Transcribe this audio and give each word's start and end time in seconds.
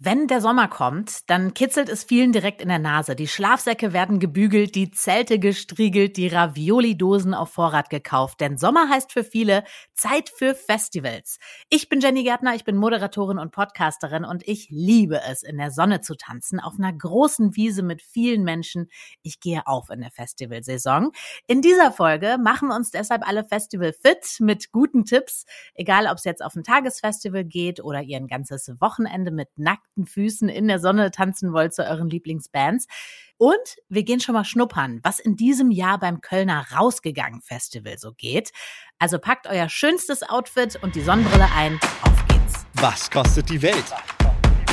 Wenn 0.00 0.28
der 0.28 0.40
Sommer 0.40 0.68
kommt, 0.68 1.28
dann 1.28 1.54
kitzelt 1.54 1.88
es 1.88 2.04
vielen 2.04 2.30
direkt 2.30 2.62
in 2.62 2.68
der 2.68 2.78
Nase. 2.78 3.16
Die 3.16 3.26
Schlafsäcke 3.26 3.92
werden 3.92 4.20
gebügelt, 4.20 4.76
die 4.76 4.92
Zelte 4.92 5.40
gestriegelt, 5.40 6.16
die 6.16 6.28
Ravioli-Dosen 6.28 7.34
auf 7.34 7.50
Vorrat 7.50 7.90
gekauft. 7.90 8.40
Denn 8.40 8.58
Sommer 8.58 8.88
heißt 8.88 9.12
für 9.12 9.24
viele 9.24 9.64
Zeit 9.94 10.28
für 10.30 10.54
Festivals. 10.54 11.40
Ich 11.68 11.88
bin 11.88 11.98
Jenny 11.98 12.22
Gärtner, 12.22 12.54
ich 12.54 12.62
bin 12.62 12.76
Moderatorin 12.76 13.40
und 13.40 13.50
Podcasterin 13.50 14.24
und 14.24 14.46
ich 14.46 14.68
liebe 14.70 15.20
es, 15.28 15.42
in 15.42 15.58
der 15.58 15.72
Sonne 15.72 16.00
zu 16.00 16.14
tanzen, 16.14 16.60
auf 16.60 16.74
einer 16.78 16.92
großen 16.92 17.56
Wiese 17.56 17.82
mit 17.82 18.00
vielen 18.00 18.44
Menschen. 18.44 18.86
Ich 19.22 19.40
gehe 19.40 19.66
auf 19.66 19.90
in 19.90 20.00
der 20.00 20.12
Festivalsaison. 20.12 21.10
In 21.48 21.60
dieser 21.60 21.90
Folge 21.90 22.38
machen 22.40 22.68
wir 22.68 22.76
uns 22.76 22.92
deshalb 22.92 23.26
alle 23.26 23.42
Festival 23.42 23.92
fit 23.92 24.36
mit 24.38 24.70
guten 24.70 25.04
Tipps. 25.04 25.44
Egal, 25.74 26.06
ob 26.06 26.18
es 26.18 26.24
jetzt 26.24 26.44
auf 26.44 26.54
ein 26.54 26.62
Tagesfestival 26.62 27.42
geht 27.44 27.82
oder 27.82 28.00
ihr 28.02 28.18
ein 28.18 28.28
ganzes 28.28 28.70
Wochenende 28.78 29.32
mit 29.32 29.48
nackt 29.56 29.87
nackten 29.98 30.06
Füßen 30.06 30.48
in 30.48 30.68
der 30.68 30.78
Sonne 30.78 31.10
tanzen 31.10 31.52
wollt 31.52 31.74
zu 31.74 31.84
euren 31.84 32.08
Lieblingsbands. 32.08 32.86
Und 33.36 33.76
wir 33.88 34.02
gehen 34.02 34.20
schon 34.20 34.34
mal 34.34 34.44
schnuppern, 34.44 35.00
was 35.02 35.20
in 35.20 35.36
diesem 35.36 35.70
Jahr 35.70 35.98
beim 35.98 36.20
Kölner 36.20 36.66
Rausgegangen 36.76 37.40
Festival 37.40 37.96
so 37.98 38.12
geht. 38.12 38.50
Also 38.98 39.18
packt 39.18 39.46
euer 39.46 39.68
schönstes 39.68 40.28
Outfit 40.28 40.78
und 40.82 40.94
die 40.94 41.02
Sonnenbrille 41.02 41.46
ein. 41.54 41.78
Auf 42.02 42.26
geht's. 42.28 42.66
Was 42.74 43.10
kostet 43.10 43.48
die 43.48 43.62
Welt? 43.62 43.84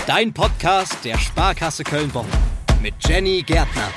Dein 0.07 0.33
Podcast 0.33 1.03
der 1.03 1.17
Sparkasse 1.17 1.83
Köln-Bonn 1.83 2.27
mit 2.81 2.93
Jenny 3.07 3.43
Gärtner. 3.43 3.89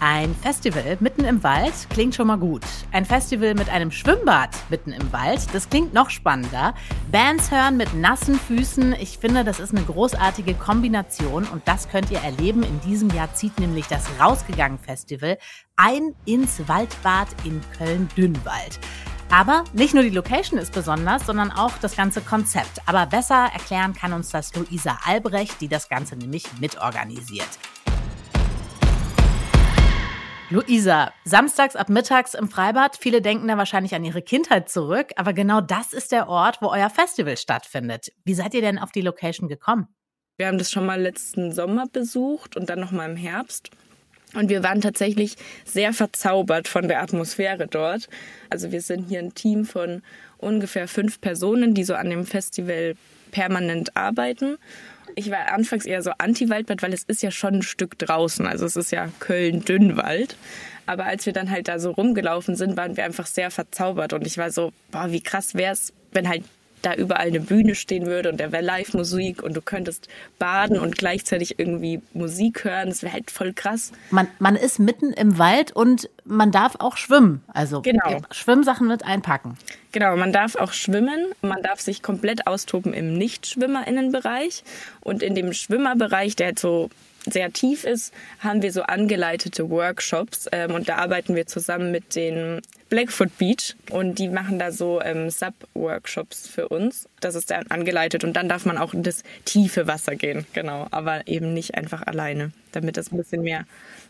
Ein 0.00 0.32
Festival 0.32 0.96
mitten 1.00 1.24
im 1.24 1.42
Wald 1.42 1.72
klingt 1.90 2.14
schon 2.14 2.28
mal 2.28 2.38
gut. 2.38 2.62
Ein 2.92 3.04
Festival 3.04 3.54
mit 3.54 3.68
einem 3.68 3.90
Schwimmbad 3.90 4.50
mitten 4.68 4.92
im 4.92 5.12
Wald, 5.12 5.40
das 5.52 5.68
klingt 5.68 5.92
noch 5.92 6.10
spannender. 6.10 6.74
Bands 7.10 7.50
hören 7.50 7.76
mit 7.76 7.94
nassen 7.94 8.38
Füßen, 8.38 8.92
ich 8.92 9.18
finde, 9.18 9.42
das 9.42 9.58
ist 9.58 9.74
eine 9.74 9.84
großartige 9.84 10.54
Kombination 10.54 11.44
und 11.46 11.66
das 11.66 11.88
könnt 11.88 12.12
ihr 12.12 12.20
erleben. 12.20 12.62
In 12.62 12.80
diesem 12.82 13.10
Jahr 13.10 13.34
zieht 13.34 13.58
nämlich 13.58 13.88
das 13.88 14.04
Rausgegangen 14.20 14.78
Festival 14.78 15.36
ein 15.74 16.14
ins 16.26 16.68
Waldbad 16.68 17.28
in 17.44 17.60
Köln-Dünnwald. 17.76 18.78
Aber 19.30 19.64
nicht 19.72 19.94
nur 19.94 20.04
die 20.04 20.10
Location 20.10 20.58
ist 20.60 20.72
besonders, 20.72 21.26
sondern 21.26 21.50
auch 21.50 21.76
das 21.78 21.96
ganze 21.96 22.20
Konzept. 22.20 22.80
Aber 22.86 23.04
besser 23.04 23.50
erklären 23.52 23.94
kann 23.94 24.12
uns 24.12 24.30
das 24.30 24.54
Luisa 24.54 24.96
Albrecht, 25.04 25.60
die 25.60 25.68
das 25.68 25.88
Ganze 25.88 26.16
nämlich 26.16 26.44
mitorganisiert. 26.60 27.48
Luisa, 30.50 31.12
samstags 31.26 31.76
ab 31.76 31.90
mittags 31.90 32.32
im 32.32 32.48
Freibad. 32.48 32.96
Viele 32.98 33.20
denken 33.20 33.48
da 33.48 33.58
wahrscheinlich 33.58 33.94
an 33.94 34.02
ihre 34.02 34.22
Kindheit 34.22 34.70
zurück, 34.70 35.08
aber 35.16 35.34
genau 35.34 35.60
das 35.60 35.92
ist 35.92 36.10
der 36.10 36.26
Ort, 36.26 36.62
wo 36.62 36.68
euer 36.68 36.88
Festival 36.88 37.36
stattfindet. 37.36 38.12
Wie 38.24 38.32
seid 38.32 38.54
ihr 38.54 38.62
denn 38.62 38.78
auf 38.78 38.90
die 38.90 39.02
Location 39.02 39.48
gekommen? 39.48 39.88
Wir 40.38 40.46
haben 40.46 40.56
das 40.56 40.70
schon 40.70 40.86
mal 40.86 40.98
letzten 40.98 41.52
Sommer 41.52 41.84
besucht 41.92 42.56
und 42.56 42.70
dann 42.70 42.80
noch 42.80 42.92
mal 42.92 43.10
im 43.10 43.16
Herbst. 43.16 43.68
Und 44.34 44.48
wir 44.48 44.62
waren 44.62 44.80
tatsächlich 44.80 45.36
sehr 45.66 45.92
verzaubert 45.92 46.66
von 46.66 46.88
der 46.88 47.02
Atmosphäre 47.02 47.66
dort. 47.66 48.08
Also 48.48 48.72
wir 48.72 48.80
sind 48.80 49.10
hier 49.10 49.18
ein 49.18 49.34
Team 49.34 49.66
von 49.66 50.00
ungefähr 50.38 50.88
fünf 50.88 51.20
Personen, 51.20 51.74
die 51.74 51.84
so 51.84 51.94
an 51.94 52.08
dem 52.08 52.24
Festival 52.24 52.94
permanent 53.32 53.96
arbeiten. 53.98 54.56
Ich 55.18 55.32
war 55.32 55.52
anfangs 55.52 55.84
eher 55.84 56.00
so 56.00 56.12
anti-Waldbad, 56.16 56.80
weil 56.80 56.92
es 56.92 57.02
ist 57.02 57.24
ja 57.24 57.32
schon 57.32 57.56
ein 57.56 57.62
Stück 57.62 57.98
draußen. 57.98 58.46
Also 58.46 58.66
es 58.66 58.76
ist 58.76 58.92
ja 58.92 59.08
Köln-Dünnwald. 59.18 60.36
Aber 60.86 61.06
als 61.06 61.26
wir 61.26 61.32
dann 61.32 61.50
halt 61.50 61.66
da 61.66 61.80
so 61.80 61.90
rumgelaufen 61.90 62.54
sind, 62.54 62.76
waren 62.76 62.96
wir 62.96 63.04
einfach 63.04 63.26
sehr 63.26 63.50
verzaubert. 63.50 64.12
Und 64.12 64.28
ich 64.28 64.38
war 64.38 64.52
so, 64.52 64.72
boah, 64.92 65.10
wie 65.10 65.20
krass 65.20 65.56
wäre 65.56 65.72
es, 65.72 65.92
wenn 66.12 66.28
halt 66.28 66.44
da 66.82 66.94
überall 66.94 67.28
eine 67.28 67.40
Bühne 67.40 67.74
stehen 67.74 68.06
würde 68.06 68.30
und 68.30 68.38
da 68.38 68.52
wäre 68.52 68.62
Live-Musik 68.62 69.42
und 69.42 69.54
du 69.54 69.62
könntest 69.62 70.08
baden 70.38 70.78
und 70.78 70.98
gleichzeitig 70.98 71.58
irgendwie 71.58 72.00
Musik 72.12 72.64
hören. 72.64 72.88
Das 72.88 73.02
wäre 73.02 73.12
halt 73.12 73.30
voll 73.30 73.52
krass. 73.52 73.92
Man, 74.10 74.28
man 74.38 74.56
ist 74.56 74.78
mitten 74.78 75.12
im 75.12 75.38
Wald 75.38 75.72
und 75.72 76.08
man 76.24 76.50
darf 76.52 76.76
auch 76.78 76.96
schwimmen. 76.96 77.42
Also 77.48 77.82
genau. 77.82 78.20
Schwimmsachen 78.30 78.86
mit 78.88 79.04
einpacken. 79.04 79.56
Genau, 79.92 80.16
man 80.16 80.32
darf 80.32 80.56
auch 80.56 80.72
schwimmen. 80.72 81.32
Man 81.40 81.62
darf 81.62 81.80
sich 81.80 82.02
komplett 82.02 82.46
austoben 82.46 82.92
im 82.92 83.16
Nicht-SchwimmerInnenbereich. 83.16 84.62
Und 85.00 85.22
in 85.22 85.34
dem 85.34 85.52
Schwimmerbereich, 85.52 86.36
der 86.36 86.48
halt 86.48 86.58
so 86.58 86.90
sehr 87.30 87.52
tief 87.52 87.84
ist, 87.84 88.12
haben 88.40 88.62
wir 88.62 88.72
so 88.72 88.82
angeleitete 88.82 89.70
Workshops 89.70 90.48
ähm, 90.52 90.72
und 90.72 90.88
da 90.88 90.96
arbeiten 90.96 91.34
wir 91.34 91.46
zusammen 91.46 91.90
mit 91.90 92.14
den 92.14 92.60
Blackfoot 92.88 93.36
Beach 93.38 93.76
und 93.90 94.18
die 94.18 94.28
machen 94.28 94.58
da 94.58 94.72
so 94.72 95.00
ähm, 95.02 95.30
Sub-Workshops 95.30 96.48
für 96.48 96.68
uns. 96.68 97.08
Das 97.20 97.34
ist 97.34 97.50
dann 97.50 97.66
angeleitet 97.68 98.24
und 98.24 98.34
dann 98.34 98.48
darf 98.48 98.64
man 98.64 98.78
auch 98.78 98.94
in 98.94 99.02
das 99.02 99.22
tiefe 99.44 99.86
Wasser 99.86 100.16
gehen, 100.16 100.46
genau, 100.52 100.86
aber 100.90 101.26
eben 101.26 101.52
nicht 101.52 101.74
einfach 101.74 102.06
alleine, 102.06 102.52
damit 102.72 102.96
das 102.96 103.12
ein 103.12 103.16
bisschen 103.18 103.42
mehr 103.42 103.64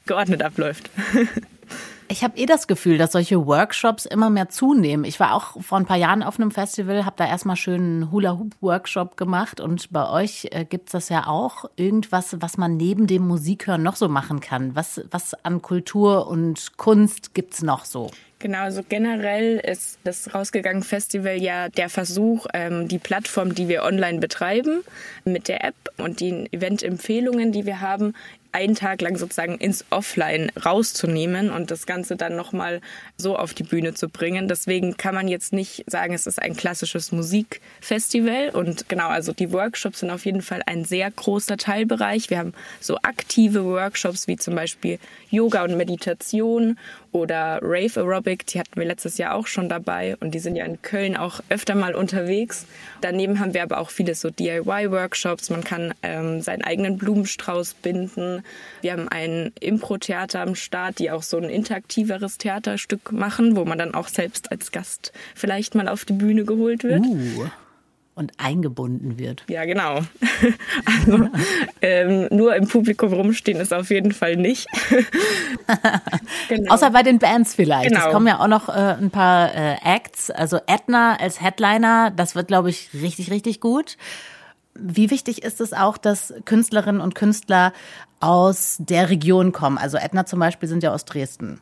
geordnet 0.07 0.43
abläuft. 0.43 0.91
Ich 2.11 2.25
habe 2.25 2.39
eh 2.39 2.47
das 2.47 2.67
Gefühl, 2.67 2.97
dass 2.97 3.13
solche 3.13 3.47
Workshops 3.47 4.07
immer 4.07 4.31
mehr 4.31 4.49
zunehmen. 4.49 5.05
Ich 5.05 5.21
war 5.21 5.35
auch 5.35 5.61
vor 5.63 5.77
ein 5.77 5.85
paar 5.85 5.99
Jahren 5.99 6.23
auf 6.23 6.41
einem 6.41 6.51
Festival, 6.51 7.05
habe 7.05 7.17
da 7.19 7.29
erstmal 7.29 7.57
schön 7.57 7.81
einen 7.83 8.11
Hula-Hoop-Workshop 8.11 9.19
gemacht 9.19 9.61
und 9.61 9.93
bei 9.93 10.09
euch 10.09 10.49
äh, 10.51 10.65
gibt's 10.65 10.93
das 10.93 11.11
ja 11.11 11.27
auch. 11.27 11.67
Irgendwas, 11.77 12.41
was 12.41 12.57
man 12.57 12.79
neben 12.79 13.07
dem 13.07 13.27
Musikhören 13.27 13.83
noch 13.83 13.97
so 13.97 14.09
machen 14.09 14.41
kann. 14.41 14.75
Was, 14.75 15.03
was 15.11 15.35
an 15.45 15.61
Kultur 15.61 16.29
und 16.29 16.79
Kunst 16.79 17.35
gibt's 17.35 17.63
noch 17.63 17.85
so? 17.85 18.11
Genau, 18.41 18.61
also 18.61 18.83
generell 18.89 19.59
ist 19.59 19.99
das 20.05 20.33
Rausgegangen 20.33 20.85
Festival 20.85 21.43
ja 21.43 21.69
der 21.69 21.89
Versuch, 21.89 22.47
ähm, 22.55 22.87
die 22.87 22.99
Plattform, 22.99 23.53
die 23.53 23.67
wir 23.67 23.83
online 23.83 24.21
betreiben, 24.21 24.85
mit 25.25 25.49
der 25.49 25.65
App 25.65 25.75
und 25.97 26.21
die 26.21 26.47
Event-Empfehlungen, 26.53 27.51
die 27.51 27.67
wir 27.67 27.81
haben, 27.81 28.15
einen 28.53 28.75
Tag 28.75 29.03
lang 29.03 29.17
sozusagen 29.17 29.57
ins 29.59 29.85
Offline 29.91 30.51
rauszunehmen 30.65 31.51
und 31.51 31.71
das 31.71 31.87
Ganze 31.87 32.17
dann 32.17 32.37
nochmal 32.37 32.81
so 33.17 33.37
auf 33.37 33.55
die 33.55 33.63
Bühne 33.63 33.95
zu 33.95 34.09
bringen. 34.09 34.49
Deswegen 34.49 34.97
kann 34.97 35.15
man 35.15 35.29
jetzt 35.29 35.53
nicht 35.53 35.85
sagen, 35.87 36.15
es 36.15 36.27
ist 36.27 36.41
ein 36.41 36.57
klassisches 36.57 37.13
Musikfestival. 37.13 38.51
Und 38.51 38.89
genau, 38.89 39.09
also 39.09 39.33
die 39.33 39.53
Workshops 39.53 40.01
sind 40.01 40.11
auf 40.11 40.25
jeden 40.25 40.43
Fall 40.43 40.63
ein 40.67 40.85
sehr 40.85 41.11
großer 41.11 41.57
Teilbereich. 41.57 42.31
Wir 42.31 42.39
haben 42.39 42.55
so 42.81 42.97
aktive 43.03 43.65
Workshops 43.65 44.29
wie 44.29 44.37
zum 44.37 44.55
Beispiel 44.55 44.99
Yoga 45.31 45.65
und 45.65 45.77
Meditation 45.77 46.79
oder 47.13 47.59
Rave 47.63 48.01
Aerobic, 48.01 48.47
die 48.47 48.61
hatten 48.61 48.77
wir 48.77 48.85
letztes 48.85 49.19
Jahr 49.19 49.35
auch 49.35 49.47
schon 49.47 49.69
dabei 49.69 50.17
und 50.21 50.35
die 50.35 50.39
sind 50.39 50.57
ja 50.57 50.65
in 50.65 50.83
Köln 50.83 51.17
auch 51.17 51.41
öfter 51.49 51.75
mal 51.75 51.95
unterwegs. 51.95 52.67
Daneben 53.01 53.41
haben 53.41 53.55
wir 53.55 53.63
aber 53.63 53.79
auch 53.79 53.91
viele 53.91 54.15
so 54.15 54.31
DIY-Workshops. 54.31 55.51
Man 55.51 55.65
kann 55.65 55.95
ähm, 56.03 56.43
seinen 56.43 56.63
eigenen 56.63 56.99
Blumenstrauß 56.99 57.75
binden. 57.75 58.38
Wir 58.83 58.93
haben 58.93 59.09
ein 59.09 59.53
Impro-Theater 59.61 60.41
am 60.41 60.55
Start, 60.55 60.99
die 60.99 61.11
auch 61.11 61.23
so 61.23 61.37
ein 61.37 61.51
interaktiveres 61.51 62.39
Theaterstück 62.39 63.13
machen, 63.13 63.57
wo 63.57 63.65
man 63.65 63.79
dann 63.79 63.95
auch 63.95 64.09
selbst 64.09 64.51
als 64.51 64.73
Gast 64.73 65.13
vielleicht 65.35 65.75
mal 65.75 65.89
auf 65.89 66.05
die 66.05 66.15
Bühne 66.15 66.45
geholt 66.45 66.85
wird. 66.85 67.05
Uh 67.05 67.49
und 68.19 68.33
eingebunden 68.37 69.17
wird. 69.17 69.45
Ja, 69.49 69.65
genau. 69.65 70.01
Also 70.85 71.29
ähm, 71.83 72.29
nur 72.31 72.55
im 72.57 72.67
Publikum 72.67 73.13
rumstehen 73.13 73.61
ist 73.61 73.73
auf 73.73 73.91
jeden 73.91 74.13
Fall 74.13 74.37
nicht. 74.37 74.67
genau. 76.49 76.75
Außer 76.75 76.91
bei 76.91 77.03
den 77.03 77.19
Bands 77.19 77.55
vielleicht. 77.55 77.91
Genau. 77.91 78.07
Es 78.07 78.13
kommen 78.13 78.27
ja 78.27 78.41
auch 78.41 78.49
noch 78.49 78.69
äh, 78.69 78.73
ein 78.73 79.11
paar 79.11 79.55
äh, 79.55 79.77
Acts. 79.85 80.31
Also 80.31 80.59
Edna 80.67 81.17
als 81.17 81.41
Headliner, 81.41 82.11
das 82.11 82.35
wird, 82.35 82.49
glaube 82.49 82.71
ich, 82.71 82.91
richtig, 82.93 83.31
richtig 83.31 83.61
gut. 83.61 83.97
Wie 84.75 85.11
wichtig 85.11 85.43
ist 85.43 85.61
es 85.61 85.73
auch, 85.73 85.99
dass 85.99 86.35
Künstlerinnen 86.45 87.01
und 87.01 87.15
Künstler 87.15 87.73
aus 88.21 88.77
der 88.79 89.11
Region 89.11 89.53
kommen? 89.53 89.79
Also 89.79 89.99
Edna 89.99 90.27
zum 90.27 90.41
Beispiel 90.41 90.69
sind 90.69 90.83
ja 90.83 90.93
aus 90.93 91.05
Dresden. 91.05 91.61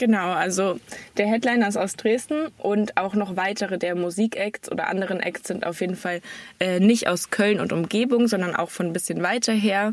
Genau, 0.00 0.32
also 0.32 0.80
der 1.18 1.26
Headliner 1.26 1.68
ist 1.68 1.76
aus 1.76 1.94
Dresden 1.94 2.48
und 2.56 2.96
auch 2.96 3.14
noch 3.14 3.36
weitere 3.36 3.76
der 3.76 3.94
Musikacts 3.94 4.72
oder 4.72 4.88
anderen 4.88 5.20
Acts 5.20 5.48
sind 5.48 5.66
auf 5.66 5.82
jeden 5.82 5.94
Fall 5.94 6.22
äh, 6.58 6.80
nicht 6.80 7.06
aus 7.06 7.28
Köln 7.28 7.60
und 7.60 7.70
Umgebung, 7.70 8.26
sondern 8.26 8.56
auch 8.56 8.70
von 8.70 8.86
ein 8.86 8.92
bisschen 8.94 9.22
weiter 9.22 9.52
her. 9.52 9.92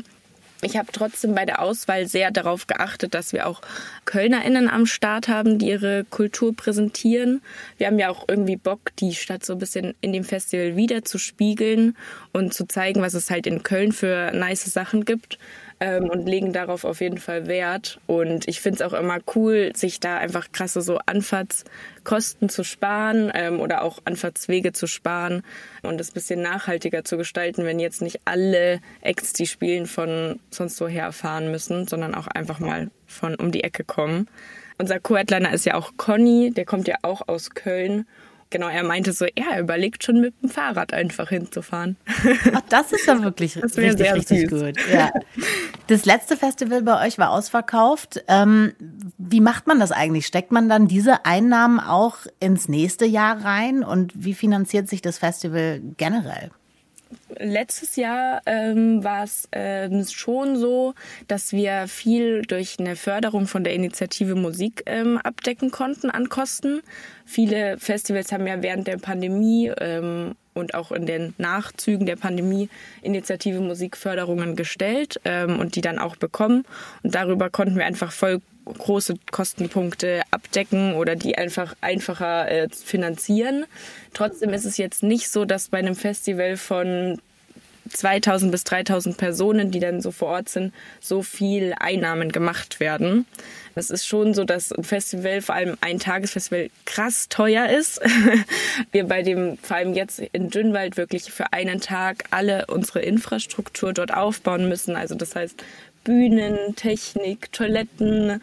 Ich 0.62 0.78
habe 0.78 0.88
trotzdem 0.90 1.34
bei 1.34 1.44
der 1.44 1.60
Auswahl 1.60 2.08
sehr 2.08 2.30
darauf 2.30 2.66
geachtet, 2.66 3.12
dass 3.12 3.34
wir 3.34 3.46
auch 3.46 3.60
KölnerInnen 4.06 4.68
am 4.68 4.86
Start 4.86 5.28
haben, 5.28 5.58
die 5.58 5.68
ihre 5.68 6.04
Kultur 6.04 6.56
präsentieren. 6.56 7.42
Wir 7.76 7.86
haben 7.86 7.98
ja 7.98 8.08
auch 8.08 8.24
irgendwie 8.28 8.56
Bock, 8.56 8.96
die 8.98 9.14
Stadt 9.14 9.44
so 9.44 9.52
ein 9.52 9.58
bisschen 9.58 9.94
in 10.00 10.14
dem 10.14 10.24
Festival 10.24 10.74
wieder 10.74 11.04
zu 11.04 11.18
spiegeln 11.18 11.96
und 12.32 12.54
zu 12.54 12.66
zeigen, 12.66 13.02
was 13.02 13.12
es 13.12 13.30
halt 13.30 13.46
in 13.46 13.62
Köln 13.62 13.92
für 13.92 14.32
nice 14.32 14.64
Sachen 14.64 15.04
gibt 15.04 15.38
ähm, 15.80 16.10
und 16.10 16.26
legen 16.26 16.52
darauf 16.52 16.84
auf 16.84 17.00
jeden 17.00 17.18
Fall 17.18 17.46
Wert. 17.46 18.00
Und 18.06 18.48
ich 18.48 18.60
finde 18.60 18.76
es 18.76 18.82
auch 18.82 18.98
immer 18.98 19.18
cool, 19.34 19.72
sich 19.74 20.00
da 20.00 20.18
einfach 20.18 20.52
krasse 20.52 20.80
so 20.80 20.98
Anfahrtskosten 21.06 22.48
zu 22.48 22.64
sparen 22.64 23.30
ähm, 23.34 23.60
oder 23.60 23.82
auch 23.82 23.98
Anfahrtswege 24.04 24.72
zu 24.72 24.86
sparen 24.86 25.42
und 25.82 26.00
es 26.00 26.10
ein 26.10 26.14
bisschen 26.14 26.42
nachhaltiger 26.42 27.04
zu 27.04 27.16
gestalten, 27.16 27.64
wenn 27.64 27.78
jetzt 27.78 28.02
nicht 28.02 28.20
alle 28.24 28.80
Acts, 29.00 29.32
die 29.32 29.46
spielen, 29.46 29.86
von 29.86 30.40
sonst 30.50 30.80
woher 30.80 31.12
fahren 31.12 31.50
müssen, 31.50 31.86
sondern 31.86 32.14
auch 32.14 32.26
einfach 32.26 32.58
mal 32.58 32.90
von 33.06 33.34
um 33.36 33.52
die 33.52 33.64
Ecke 33.64 33.84
kommen. 33.84 34.28
Unser 34.78 35.00
Co-Headliner 35.00 35.52
ist 35.52 35.66
ja 35.66 35.74
auch 35.74 35.92
Conny, 35.96 36.52
der 36.54 36.64
kommt 36.64 36.86
ja 36.86 36.96
auch 37.02 37.26
aus 37.26 37.50
Köln 37.50 38.06
Genau, 38.50 38.68
er 38.68 38.82
meinte 38.82 39.12
so, 39.12 39.26
ja, 39.26 39.52
er 39.52 39.60
überlegt 39.60 40.04
schon 40.04 40.20
mit 40.20 40.34
dem 40.42 40.48
Fahrrad 40.48 40.94
einfach 40.94 41.28
hinzufahren. 41.28 41.96
Ach, 42.54 42.62
das 42.68 42.92
ist 42.92 43.06
ja 43.06 43.22
wirklich 43.22 43.62
richtig, 43.62 44.12
richtig 44.14 44.48
süß. 44.48 44.50
gut. 44.50 44.74
Ja. 44.92 45.10
Das 45.86 46.06
letzte 46.06 46.36
Festival 46.36 46.82
bei 46.82 47.06
euch 47.06 47.18
war 47.18 47.30
ausverkauft. 47.30 48.24
Ähm, 48.26 48.72
wie 49.18 49.40
macht 49.40 49.66
man 49.66 49.80
das 49.80 49.92
eigentlich? 49.92 50.26
Steckt 50.26 50.50
man 50.52 50.68
dann 50.68 50.88
diese 50.88 51.26
Einnahmen 51.26 51.78
auch 51.78 52.18
ins 52.40 52.68
nächste 52.68 53.04
Jahr 53.04 53.44
rein? 53.44 53.84
Und 53.84 54.12
wie 54.14 54.34
finanziert 54.34 54.88
sich 54.88 55.02
das 55.02 55.18
Festival 55.18 55.80
generell? 55.96 56.50
Letztes 57.38 57.96
Jahr 57.96 58.42
ähm, 58.46 59.02
war 59.04 59.24
es 59.24 59.48
ähm, 59.52 60.04
schon 60.04 60.56
so, 60.56 60.94
dass 61.26 61.52
wir 61.52 61.88
viel 61.88 62.42
durch 62.42 62.76
eine 62.78 62.96
Förderung 62.96 63.46
von 63.46 63.64
der 63.64 63.74
Initiative 63.74 64.34
Musik 64.34 64.82
ähm, 64.86 65.18
abdecken 65.18 65.70
konnten 65.70 66.10
an 66.10 66.28
Kosten. 66.28 66.82
Viele 67.24 67.78
Festivals 67.78 68.32
haben 68.32 68.46
ja 68.46 68.62
während 68.62 68.86
der 68.86 68.98
Pandemie 68.98 69.70
ähm, 69.78 70.34
und 70.54 70.74
auch 70.74 70.92
in 70.92 71.06
den 71.06 71.34
Nachzügen 71.38 72.06
der 72.06 72.16
Pandemie 72.16 72.68
Initiative 73.02 73.60
Musikförderungen 73.60 74.56
gestellt 74.56 75.20
ähm, 75.24 75.58
und 75.58 75.76
die 75.76 75.80
dann 75.80 75.98
auch 75.98 76.16
bekommen. 76.16 76.64
Und 77.02 77.14
darüber 77.14 77.48
konnten 77.50 77.76
wir 77.76 77.86
einfach 77.86 78.12
voll 78.12 78.40
große 78.76 79.16
Kostenpunkte 79.30 80.22
abdecken 80.30 80.94
oder 80.94 81.16
die 81.16 81.38
einfach 81.38 81.74
einfacher 81.80 82.50
äh, 82.50 82.68
finanzieren. 82.68 83.64
Trotzdem 84.14 84.52
ist 84.52 84.64
es 84.64 84.76
jetzt 84.76 85.02
nicht 85.02 85.30
so, 85.30 85.44
dass 85.44 85.68
bei 85.68 85.78
einem 85.78 85.94
Festival 85.94 86.56
von 86.56 87.18
2000 87.88 88.52
bis 88.52 88.64
3000 88.64 89.16
Personen, 89.16 89.70
die 89.70 89.80
dann 89.80 90.00
so 90.00 90.10
vor 90.10 90.28
Ort 90.28 90.48
sind, 90.48 90.74
so 91.00 91.22
viel 91.22 91.74
Einnahmen 91.78 92.32
gemacht 92.32 92.80
werden. 92.80 93.26
Es 93.74 93.90
ist 93.90 94.06
schon 94.06 94.34
so, 94.34 94.44
dass 94.44 94.72
ein 94.72 94.82
Festival, 94.82 95.40
vor 95.40 95.54
allem 95.54 95.76
ein 95.80 95.98
Tagesfestival, 96.00 96.70
krass 96.84 97.28
teuer 97.28 97.68
ist. 97.68 98.00
Wir 98.92 99.04
bei 99.04 99.22
dem, 99.22 99.56
vor 99.58 99.76
allem 99.76 99.94
jetzt 99.94 100.18
in 100.18 100.50
Dünnwald, 100.50 100.96
wirklich 100.96 101.30
für 101.30 101.52
einen 101.52 101.80
Tag 101.80 102.24
alle 102.30 102.66
unsere 102.66 103.00
Infrastruktur 103.00 103.92
dort 103.92 104.12
aufbauen 104.12 104.68
müssen. 104.68 104.96
Also 104.96 105.14
das 105.14 105.36
heißt 105.36 105.62
Bühnen, 106.08 106.74
Technik, 106.74 107.52
Toiletten, 107.52 108.40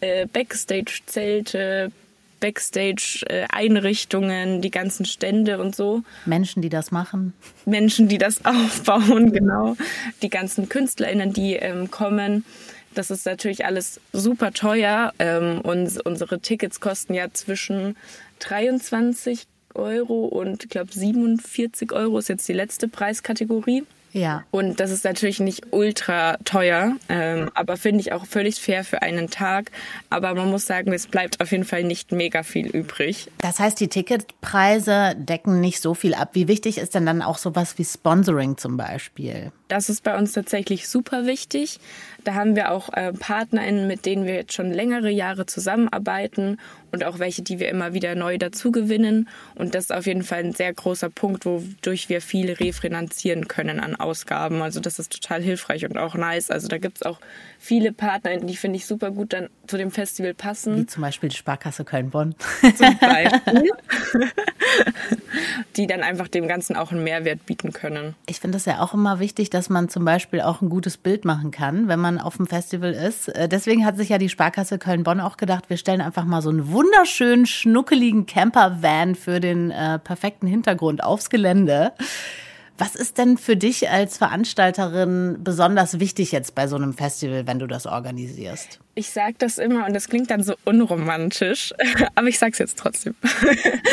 äh, 0.00 0.26
Backstage-Zelte, 0.26 1.92
Backstage-Einrichtungen, 2.40 4.60
die 4.60 4.72
ganzen 4.72 5.06
Stände 5.06 5.60
und 5.60 5.76
so. 5.76 6.02
Menschen, 6.26 6.60
die 6.60 6.70
das 6.70 6.90
machen. 6.90 7.32
Menschen, 7.66 8.08
die 8.08 8.18
das 8.18 8.44
aufbauen, 8.44 9.30
genau. 9.30 9.76
Die 10.22 10.28
ganzen 10.28 10.68
KünstlerInnen, 10.68 11.32
die 11.32 11.54
ähm, 11.54 11.92
kommen. 11.92 12.44
Das 12.94 13.12
ist 13.12 13.26
natürlich 13.26 13.64
alles 13.64 14.00
super 14.12 14.52
teuer. 14.52 15.12
Ähm, 15.20 15.60
und 15.60 16.04
unsere 16.04 16.40
Tickets 16.40 16.80
kosten 16.80 17.14
ja 17.14 17.32
zwischen 17.32 17.96
23 18.40 19.46
Euro 19.76 20.24
und 20.24 20.64
ich 20.64 20.70
glaube 20.70 20.92
47 20.92 21.92
Euro 21.92 22.18
ist 22.18 22.28
jetzt 22.28 22.48
die 22.48 22.54
letzte 22.54 22.88
Preiskategorie. 22.88 23.84
Ja. 24.14 24.44
Und 24.52 24.78
das 24.78 24.92
ist 24.92 25.04
natürlich 25.04 25.40
nicht 25.40 25.72
ultra 25.72 26.36
teuer, 26.44 26.96
ähm, 27.08 27.50
aber 27.54 27.76
finde 27.76 28.00
ich 28.00 28.12
auch 28.12 28.24
völlig 28.24 28.60
fair 28.60 28.84
für 28.84 29.02
einen 29.02 29.28
Tag. 29.28 29.72
Aber 30.08 30.34
man 30.34 30.50
muss 30.50 30.66
sagen, 30.66 30.92
es 30.92 31.08
bleibt 31.08 31.40
auf 31.40 31.50
jeden 31.50 31.64
Fall 31.64 31.82
nicht 31.82 32.12
mega 32.12 32.44
viel 32.44 32.68
übrig. 32.68 33.28
Das 33.38 33.58
heißt, 33.58 33.78
die 33.80 33.88
Ticketpreise 33.88 35.16
decken 35.16 35.60
nicht 35.60 35.80
so 35.80 35.94
viel 35.94 36.14
ab. 36.14 36.30
Wie 36.32 36.46
wichtig 36.46 36.78
ist 36.78 36.94
denn 36.94 37.06
dann 37.06 37.22
auch 37.22 37.38
sowas 37.38 37.76
wie 37.76 37.84
Sponsoring 37.84 38.56
zum 38.56 38.76
Beispiel? 38.76 39.50
Das 39.68 39.88
ist 39.88 40.02
bei 40.02 40.16
uns 40.16 40.32
tatsächlich 40.32 40.88
super 40.88 41.26
wichtig. 41.26 41.78
Da 42.22 42.34
haben 42.34 42.54
wir 42.56 42.70
auch 42.70 42.90
äh, 42.92 43.12
PartnerInnen, 43.12 43.86
mit 43.86 44.06
denen 44.06 44.26
wir 44.26 44.34
jetzt 44.34 44.52
schon 44.52 44.72
längere 44.72 45.10
Jahre 45.10 45.46
zusammenarbeiten 45.46 46.58
und 46.90 47.04
auch 47.04 47.18
welche, 47.18 47.42
die 47.42 47.58
wir 47.58 47.68
immer 47.68 47.92
wieder 47.92 48.14
neu 48.14 48.38
dazugewinnen. 48.38 49.28
Und 49.54 49.74
das 49.74 49.84
ist 49.84 49.92
auf 49.92 50.06
jeden 50.06 50.22
Fall 50.22 50.44
ein 50.44 50.52
sehr 50.52 50.72
großer 50.72 51.10
Punkt, 51.10 51.44
wodurch 51.44 52.08
wir 52.08 52.20
viel 52.20 52.52
refinanzieren 52.52 53.48
können 53.48 53.80
an 53.80 53.96
Ausgaben. 53.96 54.62
Also 54.62 54.80
das 54.80 54.98
ist 54.98 55.12
total 55.12 55.42
hilfreich 55.42 55.84
und 55.84 55.98
auch 55.98 56.14
nice. 56.14 56.50
Also 56.50 56.68
da 56.68 56.78
gibt 56.78 56.98
es 56.98 57.02
auch 57.02 57.20
viele 57.58 57.92
PartnerInnen, 57.92 58.46
die 58.46 58.56
finde 58.56 58.76
ich 58.76 58.86
super 58.86 59.10
gut 59.10 59.32
dann 59.32 59.48
zu 59.66 59.76
dem 59.76 59.90
Festival 59.90 60.34
passen. 60.34 60.76
Wie 60.76 60.86
zum 60.86 61.02
Beispiel 61.02 61.30
die 61.30 61.36
Sparkasse 61.36 61.84
Köln-Bonn. 61.84 62.34
Zum 62.76 62.98
Beispiel. 63.00 63.70
die 65.76 65.86
dann 65.86 66.02
einfach 66.02 66.28
dem 66.28 66.46
Ganzen 66.48 66.76
auch 66.76 66.92
einen 66.92 67.04
Mehrwert 67.04 67.44
bieten 67.46 67.72
können. 67.72 68.14
Ich 68.26 68.40
finde 68.40 68.58
es 68.58 68.64
ja 68.64 68.80
auch 68.80 68.94
immer 68.94 69.18
wichtig, 69.18 69.50
dass 69.54 69.70
man 69.70 69.88
zum 69.88 70.04
Beispiel 70.04 70.40
auch 70.40 70.60
ein 70.62 70.68
gutes 70.68 70.96
Bild 70.96 71.24
machen 71.24 71.52
kann, 71.52 71.86
wenn 71.86 72.00
man 72.00 72.18
auf 72.18 72.36
dem 72.38 72.46
Festival 72.46 72.92
ist. 72.92 73.28
Äh, 73.28 73.48
deswegen 73.48 73.86
hat 73.86 73.96
sich 73.96 74.08
ja 74.08 74.18
die 74.18 74.28
Sparkasse 74.28 74.78
Köln-Bonn 74.78 75.20
auch 75.20 75.36
gedacht, 75.36 75.70
wir 75.70 75.76
stellen 75.76 76.00
einfach 76.00 76.24
mal 76.24 76.42
so 76.42 76.50
einen 76.50 76.72
wunderschönen, 76.72 77.46
schnuckeligen 77.46 78.26
Camper-Van 78.26 79.14
für 79.14 79.38
den 79.38 79.70
äh, 79.70 80.00
perfekten 80.00 80.48
Hintergrund 80.48 81.04
aufs 81.04 81.30
Gelände. 81.30 81.92
Was 82.76 82.96
ist 82.96 83.18
denn 83.18 83.38
für 83.38 83.56
dich 83.56 83.88
als 83.88 84.18
Veranstalterin 84.18 85.36
besonders 85.44 86.00
wichtig 86.00 86.32
jetzt 86.32 86.56
bei 86.56 86.66
so 86.66 86.74
einem 86.74 86.92
Festival, 86.92 87.46
wenn 87.46 87.60
du 87.60 87.68
das 87.68 87.86
organisierst? 87.86 88.80
Ich 88.96 89.10
sage 89.10 89.36
das 89.38 89.58
immer 89.58 89.86
und 89.86 89.94
das 89.94 90.08
klingt 90.08 90.32
dann 90.32 90.42
so 90.42 90.54
unromantisch, 90.64 91.72
aber 92.16 92.26
ich 92.26 92.40
sage 92.40 92.52
es 92.52 92.58
jetzt 92.58 92.78
trotzdem. 92.78 93.14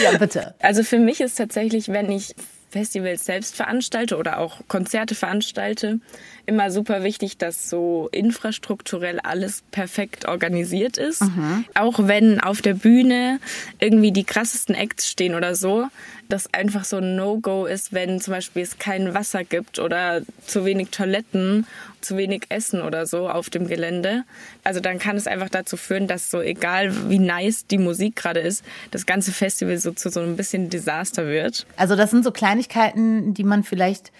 Ja, 0.03 0.17
bitte. 0.17 0.55
Also 0.59 0.81
für 0.81 0.97
mich 0.97 1.21
ist 1.21 1.35
tatsächlich, 1.35 1.89
wenn 1.89 2.11
ich 2.11 2.33
Festivals 2.71 3.25
selbst 3.25 3.55
veranstalte 3.55 4.17
oder 4.17 4.39
auch 4.39 4.61
Konzerte 4.69 5.13
veranstalte, 5.13 5.99
immer 6.45 6.71
super 6.71 7.03
wichtig, 7.03 7.37
dass 7.37 7.69
so 7.69 8.07
infrastrukturell 8.13 9.19
alles 9.19 9.63
perfekt 9.71 10.25
organisiert 10.25 10.97
ist. 10.97 11.21
Mhm. 11.21 11.65
Auch 11.75 12.07
wenn 12.07 12.39
auf 12.39 12.61
der 12.61 12.75
Bühne 12.75 13.39
irgendwie 13.79 14.13
die 14.13 14.23
krassesten 14.23 14.73
Acts 14.73 15.09
stehen 15.09 15.35
oder 15.35 15.53
so, 15.53 15.87
das 16.31 16.53
einfach 16.53 16.83
so 16.85 16.97
ein 16.97 17.15
No-Go 17.15 17.65
ist, 17.65 17.93
wenn 17.93 18.19
zum 18.21 18.33
Beispiel 18.33 18.63
es 18.63 18.77
kein 18.77 19.13
Wasser 19.13 19.43
gibt 19.43 19.79
oder 19.79 20.21
zu 20.45 20.65
wenig 20.65 20.89
Toiletten, 20.89 21.67
zu 22.01 22.17
wenig 22.17 22.45
Essen 22.49 22.81
oder 22.81 23.05
so 23.05 23.29
auf 23.29 23.49
dem 23.49 23.67
Gelände. 23.67 24.23
Also 24.63 24.79
dann 24.79 24.99
kann 24.99 25.17
es 25.17 25.27
einfach 25.27 25.49
dazu 25.49 25.77
führen, 25.77 26.07
dass 26.07 26.31
so 26.31 26.41
egal 26.41 27.09
wie 27.09 27.19
nice 27.19 27.67
die 27.67 27.77
Musik 27.77 28.15
gerade 28.15 28.39
ist, 28.39 28.63
das 28.91 29.05
ganze 29.05 29.31
Festival 29.31 29.77
so 29.77 29.91
zu 29.91 30.09
so 30.09 30.21
ein 30.21 30.35
bisschen 30.35 30.69
Desaster 30.69 31.27
wird. 31.27 31.65
Also 31.77 31.95
das 31.95 32.11
sind 32.11 32.23
so 32.23 32.31
Kleinigkeiten, 32.31 33.33
die 33.33 33.43
man 33.43 33.63
vielleicht 33.63 34.11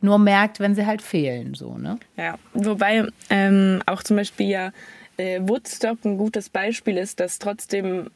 nur 0.00 0.18
merkt, 0.18 0.60
wenn 0.60 0.74
sie 0.74 0.86
halt 0.86 1.02
fehlen, 1.02 1.54
so, 1.54 1.78
ne? 1.78 1.98
Ja, 2.16 2.38
wobei 2.52 3.06
ähm, 3.30 3.82
auch 3.86 4.02
zum 4.02 4.16
Beispiel 4.16 4.48
ja 4.48 4.72
äh, 5.16 5.40
Woodstock 5.42 6.04
ein 6.04 6.18
gutes 6.18 6.48
Beispiel 6.50 6.98
ist, 6.98 7.20
dass 7.20 7.38
trotzdem 7.38 8.10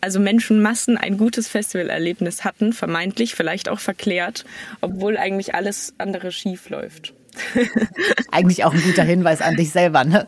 also 0.00 0.20
Menschenmassen 0.20 0.96
ein 0.96 1.18
gutes 1.18 1.48
Festivalerlebnis 1.48 2.44
hatten, 2.44 2.72
vermeintlich, 2.72 3.34
vielleicht 3.34 3.68
auch 3.68 3.80
verklärt, 3.80 4.44
obwohl 4.80 5.16
eigentlich 5.16 5.54
alles 5.54 5.94
andere 5.98 6.32
schief 6.32 6.68
läuft. 6.68 7.12
eigentlich 8.30 8.64
auch 8.64 8.72
ein 8.72 8.82
guter 8.82 9.02
Hinweis 9.02 9.42
an 9.42 9.56
dich 9.56 9.70
selber, 9.70 10.04
ne? 10.04 10.26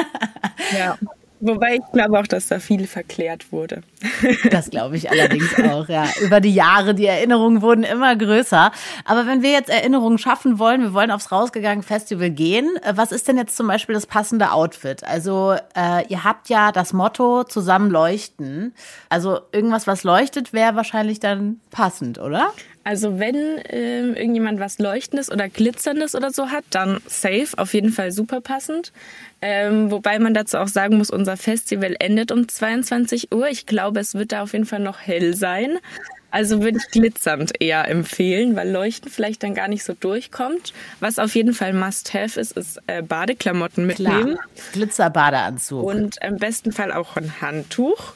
ja. 0.78 0.98
Wobei 1.44 1.74
ich 1.74 1.92
glaube 1.92 2.20
auch, 2.20 2.26
dass 2.28 2.46
da 2.46 2.60
viel 2.60 2.86
verklärt 2.86 3.50
wurde. 3.50 3.82
Das 4.50 4.70
glaube 4.70 4.96
ich 4.96 5.10
allerdings 5.10 5.52
auch, 5.58 5.88
ja. 5.88 6.04
Über 6.20 6.40
die 6.40 6.54
Jahre, 6.54 6.94
die 6.94 7.06
Erinnerungen 7.06 7.62
wurden 7.62 7.82
immer 7.82 8.14
größer. 8.14 8.70
Aber 9.04 9.26
wenn 9.26 9.42
wir 9.42 9.50
jetzt 9.50 9.68
Erinnerungen 9.68 10.18
schaffen 10.18 10.60
wollen, 10.60 10.82
wir 10.82 10.94
wollen 10.94 11.10
aufs 11.10 11.32
Rausgegangen 11.32 11.82
Festival 11.82 12.30
gehen, 12.30 12.70
äh, 12.84 12.92
was 12.94 13.10
ist 13.10 13.26
denn 13.26 13.36
jetzt 13.36 13.56
zum 13.56 13.66
Beispiel 13.66 13.94
das 13.94 14.06
passende 14.06 14.52
Outfit? 14.52 15.02
Also 15.02 15.56
äh, 15.74 16.06
ihr 16.06 16.22
habt 16.22 16.48
ja 16.48 16.70
das 16.70 16.92
Motto 16.92 17.42
zusammen 17.42 17.90
leuchten. 17.90 18.72
Also 19.08 19.40
irgendwas, 19.50 19.88
was 19.88 20.04
leuchtet, 20.04 20.52
wäre 20.52 20.76
wahrscheinlich 20.76 21.18
dann 21.18 21.60
passend, 21.72 22.20
oder? 22.20 22.52
Also 22.84 23.18
wenn 23.18 23.36
äh, 23.58 24.00
irgendjemand 24.08 24.58
was 24.58 24.78
Leuchtendes 24.78 25.30
oder 25.30 25.48
Glitzerndes 25.48 26.14
oder 26.14 26.30
so 26.30 26.50
hat, 26.50 26.64
dann 26.70 27.00
safe, 27.06 27.48
auf 27.56 27.74
jeden 27.74 27.90
Fall 27.90 28.10
super 28.10 28.40
passend. 28.40 28.92
Ähm, 29.40 29.90
wobei 29.90 30.18
man 30.18 30.34
dazu 30.34 30.58
auch 30.58 30.68
sagen 30.68 30.98
muss, 30.98 31.10
unser 31.10 31.36
Festival 31.36 31.94
endet 31.98 32.32
um 32.32 32.48
22 32.48 33.32
Uhr. 33.32 33.48
Ich 33.48 33.66
glaube, 33.66 34.00
es 34.00 34.14
wird 34.14 34.32
da 34.32 34.42
auf 34.42 34.52
jeden 34.52 34.66
Fall 34.66 34.80
noch 34.80 35.00
hell 35.00 35.34
sein. 35.34 35.78
Also 36.32 36.62
würde 36.62 36.78
ich 36.78 36.90
glitzernd 36.90 37.52
eher 37.60 37.86
empfehlen, 37.88 38.56
weil 38.56 38.70
Leuchten 38.70 39.10
vielleicht 39.10 39.42
dann 39.42 39.54
gar 39.54 39.68
nicht 39.68 39.84
so 39.84 39.92
durchkommt. 39.92 40.72
Was 40.98 41.18
auf 41.18 41.34
jeden 41.34 41.52
Fall 41.52 41.74
Must-Have 41.74 42.40
ist, 42.40 42.56
ist 42.56 42.80
äh, 42.86 43.02
Badeklamotten 43.02 43.86
mitnehmen. 43.86 44.36
Klar. 44.36 44.48
Glitzer-Badeanzug. 44.72 45.84
Und 45.84 46.16
im 46.22 46.38
besten 46.38 46.72
Fall 46.72 46.90
auch 46.90 47.16
ein 47.16 47.42
Handtuch. 47.42 48.14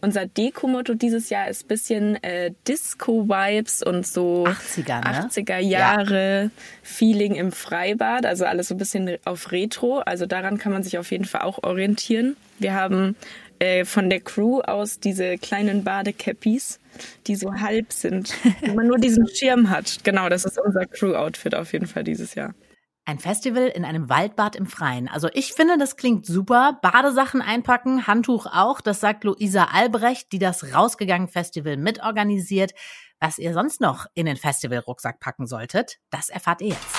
Unser 0.00 0.26
Deko-Motto 0.26 0.94
dieses 0.94 1.30
Jahr 1.30 1.48
ist 1.48 1.68
bisschen 1.68 2.22
äh, 2.22 2.52
Disco-Vibes 2.66 3.82
und 3.82 4.06
so 4.06 4.44
80er, 4.46 5.00
ne? 5.00 5.28
80er 5.28 5.58
Jahre 5.58 6.42
ja. 6.44 6.50
Feeling 6.82 7.34
im 7.34 7.52
Freibad. 7.52 8.26
Also 8.26 8.44
alles 8.44 8.68
so 8.68 8.74
ein 8.74 8.78
bisschen 8.78 9.18
auf 9.24 9.52
Retro. 9.52 9.98
Also 9.98 10.26
daran 10.26 10.58
kann 10.58 10.72
man 10.72 10.82
sich 10.82 10.98
auf 10.98 11.10
jeden 11.10 11.24
Fall 11.24 11.42
auch 11.42 11.62
orientieren. 11.62 12.36
Wir 12.58 12.74
haben 12.74 13.16
äh, 13.58 13.84
von 13.84 14.10
der 14.10 14.20
Crew 14.20 14.60
aus 14.60 15.00
diese 15.00 15.38
kleinen 15.38 15.84
Badecappies 15.84 16.80
die 17.26 17.36
so 17.36 17.54
halb 17.54 17.92
sind, 17.92 18.34
wo 18.66 18.74
man 18.74 18.86
nur 18.86 18.98
diesen 18.98 19.28
Schirm 19.34 19.70
hat. 19.70 19.98
Genau, 20.04 20.28
das 20.28 20.44
ist 20.44 20.58
unser 20.58 20.86
Crew-Outfit 20.86 21.54
auf 21.54 21.72
jeden 21.72 21.86
Fall 21.86 22.04
dieses 22.04 22.34
Jahr. 22.34 22.54
Ein 23.08 23.18
Festival 23.18 23.68
in 23.68 23.86
einem 23.86 24.10
Waldbad 24.10 24.54
im 24.54 24.66
Freien. 24.66 25.08
Also 25.08 25.30
ich 25.32 25.54
finde, 25.54 25.78
das 25.78 25.96
klingt 25.96 26.26
super. 26.26 26.78
Badesachen 26.82 27.40
einpacken, 27.40 28.06
Handtuch 28.06 28.44
auch. 28.44 28.82
Das 28.82 29.00
sagt 29.00 29.24
Luisa 29.24 29.68
Albrecht, 29.72 30.30
die 30.30 30.38
das 30.38 30.74
Rausgegangen 30.74 31.28
Festival 31.28 31.78
mitorganisiert. 31.78 32.72
Was 33.18 33.38
ihr 33.38 33.54
sonst 33.54 33.80
noch 33.80 34.04
in 34.12 34.26
den 34.26 34.36
Festivalrucksack 34.36 35.20
packen 35.20 35.46
solltet, 35.46 35.96
das 36.10 36.28
erfahrt 36.28 36.60
ihr 36.60 36.68
jetzt. 36.68 36.97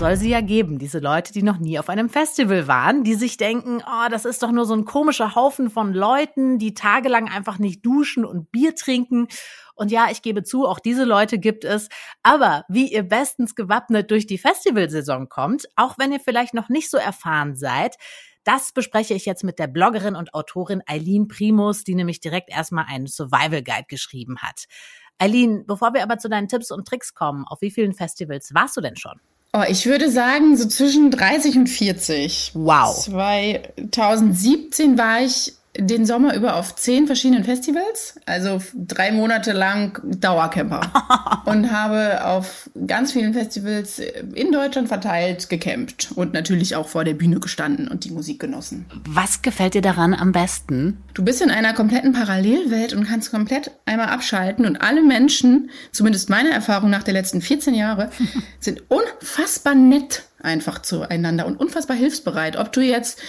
Soll 0.00 0.16
sie 0.16 0.30
ja 0.30 0.40
geben, 0.40 0.78
diese 0.78 0.98
Leute, 0.98 1.30
die 1.30 1.42
noch 1.42 1.58
nie 1.58 1.78
auf 1.78 1.90
einem 1.90 2.08
Festival 2.08 2.66
waren, 2.66 3.04
die 3.04 3.16
sich 3.16 3.36
denken, 3.36 3.82
oh, 3.86 4.08
das 4.08 4.24
ist 4.24 4.42
doch 4.42 4.50
nur 4.50 4.64
so 4.64 4.72
ein 4.72 4.86
komischer 4.86 5.34
Haufen 5.34 5.68
von 5.68 5.92
Leuten, 5.92 6.58
die 6.58 6.72
tagelang 6.72 7.28
einfach 7.28 7.58
nicht 7.58 7.84
duschen 7.84 8.24
und 8.24 8.50
Bier 8.50 8.74
trinken. 8.74 9.28
Und 9.74 9.90
ja, 9.90 10.08
ich 10.10 10.22
gebe 10.22 10.42
zu, 10.42 10.66
auch 10.66 10.78
diese 10.78 11.04
Leute 11.04 11.38
gibt 11.38 11.66
es. 11.66 11.90
Aber 12.22 12.64
wie 12.70 12.90
ihr 12.90 13.02
bestens 13.02 13.54
gewappnet 13.54 14.10
durch 14.10 14.26
die 14.26 14.38
Festivalsaison 14.38 15.28
kommt, 15.28 15.66
auch 15.76 15.98
wenn 15.98 16.12
ihr 16.12 16.20
vielleicht 16.20 16.54
noch 16.54 16.70
nicht 16.70 16.90
so 16.90 16.96
erfahren 16.96 17.54
seid, 17.54 17.96
das 18.42 18.72
bespreche 18.72 19.12
ich 19.12 19.26
jetzt 19.26 19.44
mit 19.44 19.58
der 19.58 19.66
Bloggerin 19.66 20.16
und 20.16 20.32
Autorin 20.32 20.82
Eileen 20.86 21.28
Primus, 21.28 21.84
die 21.84 21.94
nämlich 21.94 22.20
direkt 22.20 22.48
erstmal 22.48 22.86
einen 22.88 23.06
Survival 23.06 23.62
Guide 23.62 23.84
geschrieben 23.86 24.38
hat. 24.38 24.64
Eileen, 25.18 25.66
bevor 25.66 25.92
wir 25.92 26.02
aber 26.02 26.16
zu 26.16 26.30
deinen 26.30 26.48
Tipps 26.48 26.70
und 26.70 26.88
Tricks 26.88 27.12
kommen, 27.12 27.44
auf 27.46 27.60
wie 27.60 27.70
vielen 27.70 27.92
Festivals 27.92 28.54
warst 28.54 28.78
du 28.78 28.80
denn 28.80 28.96
schon? 28.96 29.20
Oh, 29.52 29.64
ich 29.68 29.86
würde 29.86 30.10
sagen, 30.10 30.56
so 30.56 30.68
zwischen 30.68 31.10
30 31.10 31.56
und 31.56 31.66
40. 31.66 32.52
Wow. 32.54 32.96
2017 33.90 34.96
war 34.96 35.22
ich 35.22 35.54
den 35.76 36.04
Sommer 36.04 36.34
über 36.34 36.56
auf 36.56 36.74
zehn 36.74 37.06
verschiedenen 37.06 37.44
Festivals, 37.44 38.16
also 38.26 38.60
drei 38.74 39.12
Monate 39.12 39.52
lang 39.52 40.00
Dauercamper 40.04 40.80
und 41.44 41.70
habe 41.70 42.26
auf 42.26 42.68
ganz 42.86 43.12
vielen 43.12 43.34
Festivals 43.34 44.00
in 44.34 44.50
Deutschland 44.50 44.88
verteilt 44.88 45.48
gecampt 45.48 46.10
und 46.16 46.32
natürlich 46.32 46.74
auch 46.74 46.88
vor 46.88 47.04
der 47.04 47.14
Bühne 47.14 47.38
gestanden 47.38 47.86
und 47.86 48.04
die 48.04 48.10
Musik 48.10 48.40
genossen. 48.40 48.86
Was 49.08 49.42
gefällt 49.42 49.74
dir 49.74 49.82
daran 49.82 50.12
am 50.12 50.32
besten? 50.32 50.98
Du 51.14 51.24
bist 51.24 51.40
in 51.40 51.50
einer 51.52 51.72
kompletten 51.72 52.12
Parallelwelt 52.12 52.92
und 52.92 53.06
kannst 53.06 53.30
komplett 53.30 53.70
einmal 53.86 54.08
abschalten 54.08 54.66
und 54.66 54.82
alle 54.82 55.02
Menschen, 55.02 55.70
zumindest 55.92 56.30
meiner 56.30 56.50
Erfahrung 56.50 56.90
nach 56.90 57.04
der 57.04 57.14
letzten 57.14 57.40
14 57.40 57.74
Jahre, 57.74 58.10
sind 58.58 58.82
unfassbar 58.88 59.76
nett 59.76 60.24
einfach 60.42 60.82
zueinander 60.82 61.46
und 61.46 61.60
unfassbar 61.60 61.96
hilfsbereit. 61.96 62.56
Ob 62.56 62.72
du 62.72 62.80
jetzt 62.80 63.20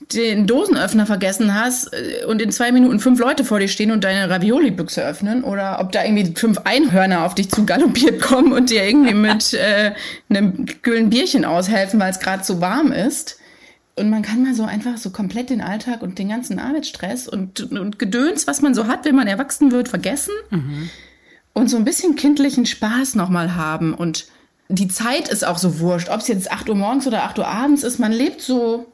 den 0.00 0.46
Dosenöffner 0.46 1.06
vergessen 1.06 1.54
hast 1.54 1.92
äh, 1.92 2.24
und 2.24 2.40
in 2.40 2.50
zwei 2.50 2.72
Minuten 2.72 3.00
fünf 3.00 3.20
Leute 3.20 3.44
vor 3.44 3.60
dir 3.60 3.68
stehen 3.68 3.90
und 3.92 4.02
deine 4.02 4.30
Ravioli-Büchse 4.30 5.04
öffnen 5.04 5.44
oder 5.44 5.78
ob 5.80 5.92
da 5.92 6.04
irgendwie 6.04 6.32
fünf 6.34 6.58
Einhörner 6.64 7.24
auf 7.24 7.34
dich 7.34 7.50
zu 7.50 7.66
galoppiert 7.66 8.20
kommen 8.22 8.52
und 8.52 8.70
dir 8.70 8.84
irgendwie 8.84 9.14
mit 9.14 9.54
äh, 9.54 9.92
einem 10.28 10.66
kühlen 10.82 11.10
Bierchen 11.10 11.44
aushelfen, 11.44 12.00
weil 12.00 12.10
es 12.10 12.20
gerade 12.20 12.44
so 12.44 12.60
warm 12.60 12.92
ist. 12.92 13.38
Und 13.96 14.08
man 14.08 14.22
kann 14.22 14.42
mal 14.42 14.54
so 14.54 14.64
einfach 14.64 14.96
so 14.96 15.10
komplett 15.10 15.50
den 15.50 15.60
Alltag 15.60 16.00
und 16.02 16.18
den 16.18 16.30
ganzen 16.30 16.58
Arbeitsstress 16.58 17.28
und, 17.28 17.70
und 17.72 17.98
Gedöns, 17.98 18.46
was 18.46 18.62
man 18.62 18.74
so 18.74 18.86
hat, 18.86 19.04
wenn 19.04 19.14
man 19.14 19.26
erwachsen 19.26 19.72
wird, 19.72 19.88
vergessen. 19.88 20.32
Mhm. 20.48 20.88
Und 21.52 21.68
so 21.68 21.76
ein 21.76 21.84
bisschen 21.84 22.16
kindlichen 22.16 22.64
Spaß 22.64 23.16
nochmal 23.16 23.56
haben. 23.56 23.92
Und 23.92 24.26
die 24.68 24.88
Zeit 24.88 25.28
ist 25.28 25.44
auch 25.44 25.58
so 25.58 25.80
wurscht, 25.80 26.08
ob 26.08 26.20
es 26.20 26.28
jetzt 26.28 26.50
8 26.50 26.68
Uhr 26.70 26.76
morgens 26.76 27.06
oder 27.06 27.24
8 27.24 27.40
Uhr 27.40 27.46
abends 27.46 27.82
ist. 27.82 27.98
Man 27.98 28.12
lebt 28.12 28.40
so 28.40 28.86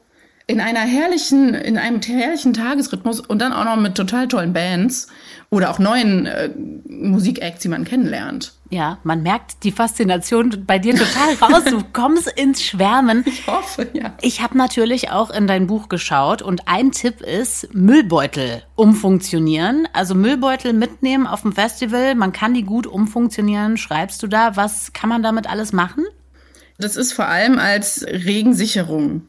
in 0.49 0.61
einer 0.61 0.79
herrlichen, 0.79 1.53
in 1.53 1.77
einem 1.77 2.01
herrlichen 2.01 2.53
Tagesrhythmus 2.53 3.19
und 3.19 3.39
dann 3.39 3.51
auch 3.51 3.65
noch 3.65 3.75
mit 3.75 3.95
total 3.95 4.29
tollen 4.29 4.53
Bands 4.53 5.07
oder 5.49 5.69
auch 5.69 5.77
neuen 5.77 6.25
äh, 6.25 6.49
Musikacts, 6.87 7.61
die 7.61 7.67
man 7.67 7.83
kennenlernt. 7.83 8.53
Ja, 8.69 8.97
man 9.03 9.23
merkt 9.23 9.63
die 9.63 9.73
Faszination 9.73 10.63
bei 10.65 10.79
dir 10.79 10.95
total 10.95 11.33
raus. 11.41 11.63
Du 11.65 11.81
kommst 11.93 12.27
ins 12.27 12.63
Schwärmen. 12.63 13.23
Ich 13.25 13.45
hoffe, 13.45 13.89
ja. 13.91 14.13
Ich 14.21 14.41
habe 14.41 14.57
natürlich 14.57 15.09
auch 15.09 15.31
in 15.31 15.47
dein 15.47 15.67
Buch 15.67 15.89
geschaut 15.89 16.41
und 16.41 16.67
ein 16.67 16.91
Tipp 16.93 17.21
ist 17.21 17.73
Müllbeutel 17.73 18.63
umfunktionieren. 18.75 19.87
Also 19.91 20.15
Müllbeutel 20.15 20.71
mitnehmen 20.71 21.27
auf 21.27 21.41
dem 21.41 21.51
Festival. 21.51 22.15
Man 22.15 22.31
kann 22.31 22.53
die 22.53 22.63
gut 22.63 22.87
umfunktionieren. 22.87 23.75
Schreibst 23.75 24.23
du 24.23 24.27
da? 24.27 24.55
Was 24.55 24.93
kann 24.93 25.09
man 25.09 25.23
damit 25.23 25.49
alles 25.49 25.73
machen? 25.73 26.05
Das 26.77 26.95
ist 26.95 27.11
vor 27.11 27.27
allem 27.27 27.59
als 27.59 28.05
Regensicherung 28.05 29.23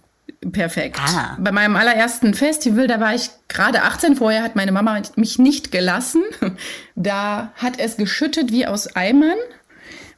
perfekt. 0.53 0.99
Ah. 1.01 1.37
Bei 1.39 1.53
meinem 1.53 1.77
allerersten 1.77 2.35
Festival, 2.35 2.87
da 2.87 3.01
war 3.01 3.15
ich 3.15 3.31
gerade 3.49 3.83
18, 3.83 4.17
vorher 4.17 4.43
hat 4.43 4.57
meine 4.57 4.73
Mama 4.73 5.01
mich 5.17 5.39
nicht 5.39 5.73
gelassen. 5.73 6.23
Da 7.01 7.53
hat 7.55 7.79
es 7.79 7.97
geschüttet 7.97 8.51
wie 8.51 8.67
aus 8.67 8.97
Eimern. 8.97 9.39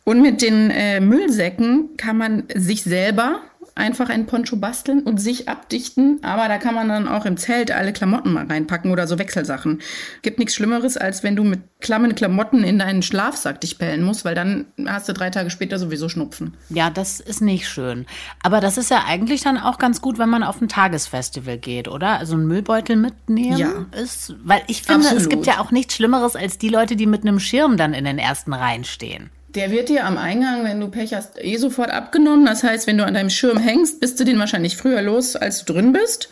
Und 0.04 0.22
mit 0.22 0.40
den 0.40 0.70
äh, 0.70 0.98
Müllsäcken 0.98 1.96
kann 1.98 2.16
man 2.16 2.44
sich 2.54 2.82
selber 2.84 3.42
einfach 3.76 4.08
ein 4.08 4.26
Poncho 4.26 4.56
basteln 4.56 5.02
und 5.02 5.18
sich 5.18 5.48
abdichten. 5.48 6.18
Aber 6.22 6.48
da 6.48 6.58
kann 6.58 6.74
man 6.74 6.88
dann 6.88 7.08
auch 7.08 7.24
im 7.24 7.36
Zelt 7.36 7.70
alle 7.70 7.92
Klamotten 7.92 8.32
mal 8.32 8.46
reinpacken 8.46 8.90
oder 8.90 9.06
so 9.06 9.18
Wechselsachen. 9.18 9.80
Gibt 10.22 10.38
nichts 10.38 10.54
Schlimmeres, 10.54 10.96
als 10.96 11.22
wenn 11.22 11.36
du 11.36 11.44
mit 11.44 11.60
klammen 11.80 12.14
Klamotten 12.14 12.62
in 12.62 12.78
deinen 12.78 13.02
Schlafsack 13.02 13.60
dich 13.60 13.78
pellen 13.78 14.02
musst, 14.02 14.24
weil 14.24 14.34
dann 14.34 14.66
hast 14.86 15.08
du 15.08 15.12
drei 15.12 15.30
Tage 15.30 15.50
später 15.50 15.78
sowieso 15.78 16.08
Schnupfen. 16.08 16.54
Ja, 16.68 16.90
das 16.90 17.20
ist 17.20 17.40
nicht 17.40 17.68
schön. 17.68 18.06
Aber 18.42 18.60
das 18.60 18.78
ist 18.78 18.90
ja 18.90 19.04
eigentlich 19.06 19.42
dann 19.42 19.58
auch 19.58 19.78
ganz 19.78 20.00
gut, 20.00 20.18
wenn 20.18 20.28
man 20.28 20.42
auf 20.42 20.60
ein 20.60 20.68
Tagesfestival 20.68 21.58
geht, 21.58 21.88
oder? 21.88 22.18
Also 22.18 22.34
einen 22.34 22.46
Müllbeutel 22.46 22.96
mitnehmen 22.96 23.58
ja. 23.58 23.86
ist, 24.00 24.34
weil 24.44 24.62
ich 24.66 24.82
finde, 24.82 25.06
Absolut. 25.06 25.22
es 25.22 25.28
gibt 25.28 25.46
ja 25.46 25.60
auch 25.60 25.70
nichts 25.70 25.94
Schlimmeres 25.94 26.36
als 26.36 26.58
die 26.58 26.68
Leute, 26.68 26.96
die 26.96 27.06
mit 27.06 27.22
einem 27.22 27.40
Schirm 27.40 27.76
dann 27.76 27.94
in 27.94 28.04
den 28.04 28.18
ersten 28.18 28.52
Reihen 28.52 28.84
stehen. 28.84 29.30
Der 29.54 29.72
wird 29.72 29.88
dir 29.88 30.06
am 30.06 30.16
Eingang, 30.16 30.64
wenn 30.64 30.80
du 30.80 30.88
Pech 30.88 31.12
hast, 31.12 31.42
eh 31.42 31.56
sofort 31.56 31.90
abgenommen. 31.90 32.46
Das 32.46 32.62
heißt, 32.62 32.86
wenn 32.86 32.96
du 32.96 33.04
an 33.04 33.14
deinem 33.14 33.30
Schirm 33.30 33.58
hängst, 33.58 33.98
bist 33.98 34.20
du 34.20 34.24
den 34.24 34.38
wahrscheinlich 34.38 34.76
früher 34.76 35.02
los, 35.02 35.34
als 35.34 35.64
du 35.64 35.72
drin 35.72 35.92
bist. 35.92 36.28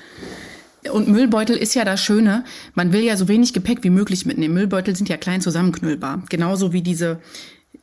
Und 0.93 1.09
Müllbeutel 1.09 1.57
ist 1.57 1.75
ja 1.75 1.85
das 1.85 2.01
Schöne. 2.01 2.45
Man 2.75 2.93
will 2.93 3.03
ja 3.03 3.17
so 3.17 3.27
wenig 3.27 3.53
Gepäck 3.53 3.83
wie 3.83 3.91
möglich 3.91 4.25
mitnehmen. 4.25 4.55
Müllbeutel 4.55 4.95
sind 4.95 5.09
ja 5.09 5.17
klein 5.17 5.41
zusammenknüllbar. 5.41 6.23
Genauso 6.29 6.73
wie 6.73 6.83
diese 6.83 7.19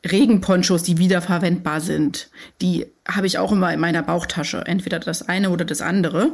Regenponchos, 0.06 0.82
die 0.82 0.98
wiederverwendbar 0.98 1.80
sind. 1.80 2.28
Die 2.60 2.86
habe 3.08 3.26
ich 3.26 3.38
auch 3.38 3.52
immer 3.52 3.72
in 3.72 3.80
meiner 3.80 4.02
Bauchtasche. 4.02 4.64
Entweder 4.66 4.98
das 4.98 5.28
eine 5.28 5.50
oder 5.50 5.64
das 5.64 5.80
andere. 5.80 6.32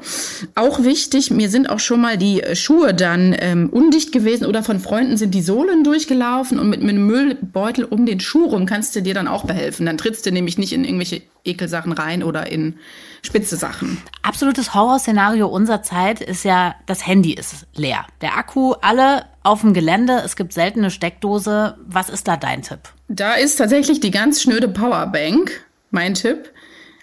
Auch 0.55 0.83
wichtig, 0.83 1.31
mir 1.31 1.51
sind 1.51 1.69
auch 1.69 1.81
schon 1.81 2.01
mal 2.01 2.17
die 2.17 2.43
Schuhe 2.55 2.95
dann 2.95 3.35
ähm, 3.39 3.69
undicht 3.71 4.13
gewesen 4.13 4.47
oder 4.47 4.63
von 4.63 4.81
Freunden 4.81 5.17
sind 5.17 5.35
die 5.35 5.43
Sohlen 5.43 5.85
durchgelaufen 5.85 6.59
und 6.59 6.69
mit, 6.71 6.81
mit 6.81 6.91
einem 6.91 7.07
Müllbeutel 7.07 7.85
um 7.85 8.07
den 8.07 8.21
Schuh 8.21 8.47
rum 8.47 8.67
kannst 8.67 8.97
du 8.97 9.03
dir 9.03 9.15
dann 9.15 9.29
auch 9.29 9.45
behelfen. 9.45 9.87
Dann 9.87 9.99
trittst 9.99 10.25
du 10.25 10.33
nämlich 10.33 10.57
nicht 10.57 10.73
in 10.73 10.85
irgendwelche 10.85 11.23
Ekelsachen 11.45 11.93
rein 11.93 12.23
oder 12.23 12.51
in 12.51 12.77
spitze 13.23 13.57
Sachen. 13.57 13.99
Absolutes 14.23 14.75
Horrorszenario 14.75 15.49
unserer 15.49 15.83
Zeit 15.83 16.21
ist 16.21 16.45
ja, 16.45 16.75
das 16.87 17.07
Handy 17.07 17.35
ist 17.35 17.67
leer. 17.75 18.07
Der 18.21 18.37
Akku, 18.37 18.75
alle 18.81 19.27
auf 19.43 19.61
dem 19.61 19.75
Gelände, 19.75 20.23
es 20.25 20.37
gibt 20.37 20.53
seltene 20.53 20.91
Steckdose. 20.91 21.77
Was 21.87 22.09
ist 22.09 22.29
da 22.29 22.37
dein 22.37 22.63
Tipp? 22.63 22.81
Da 23.15 23.35
ist 23.35 23.57
tatsächlich 23.57 24.01
die 24.01 24.11
ganz 24.11 24.41
schnöde 24.41 24.69
Powerbank 24.69 25.65
mein 25.91 26.15
Tipp. 26.15 26.51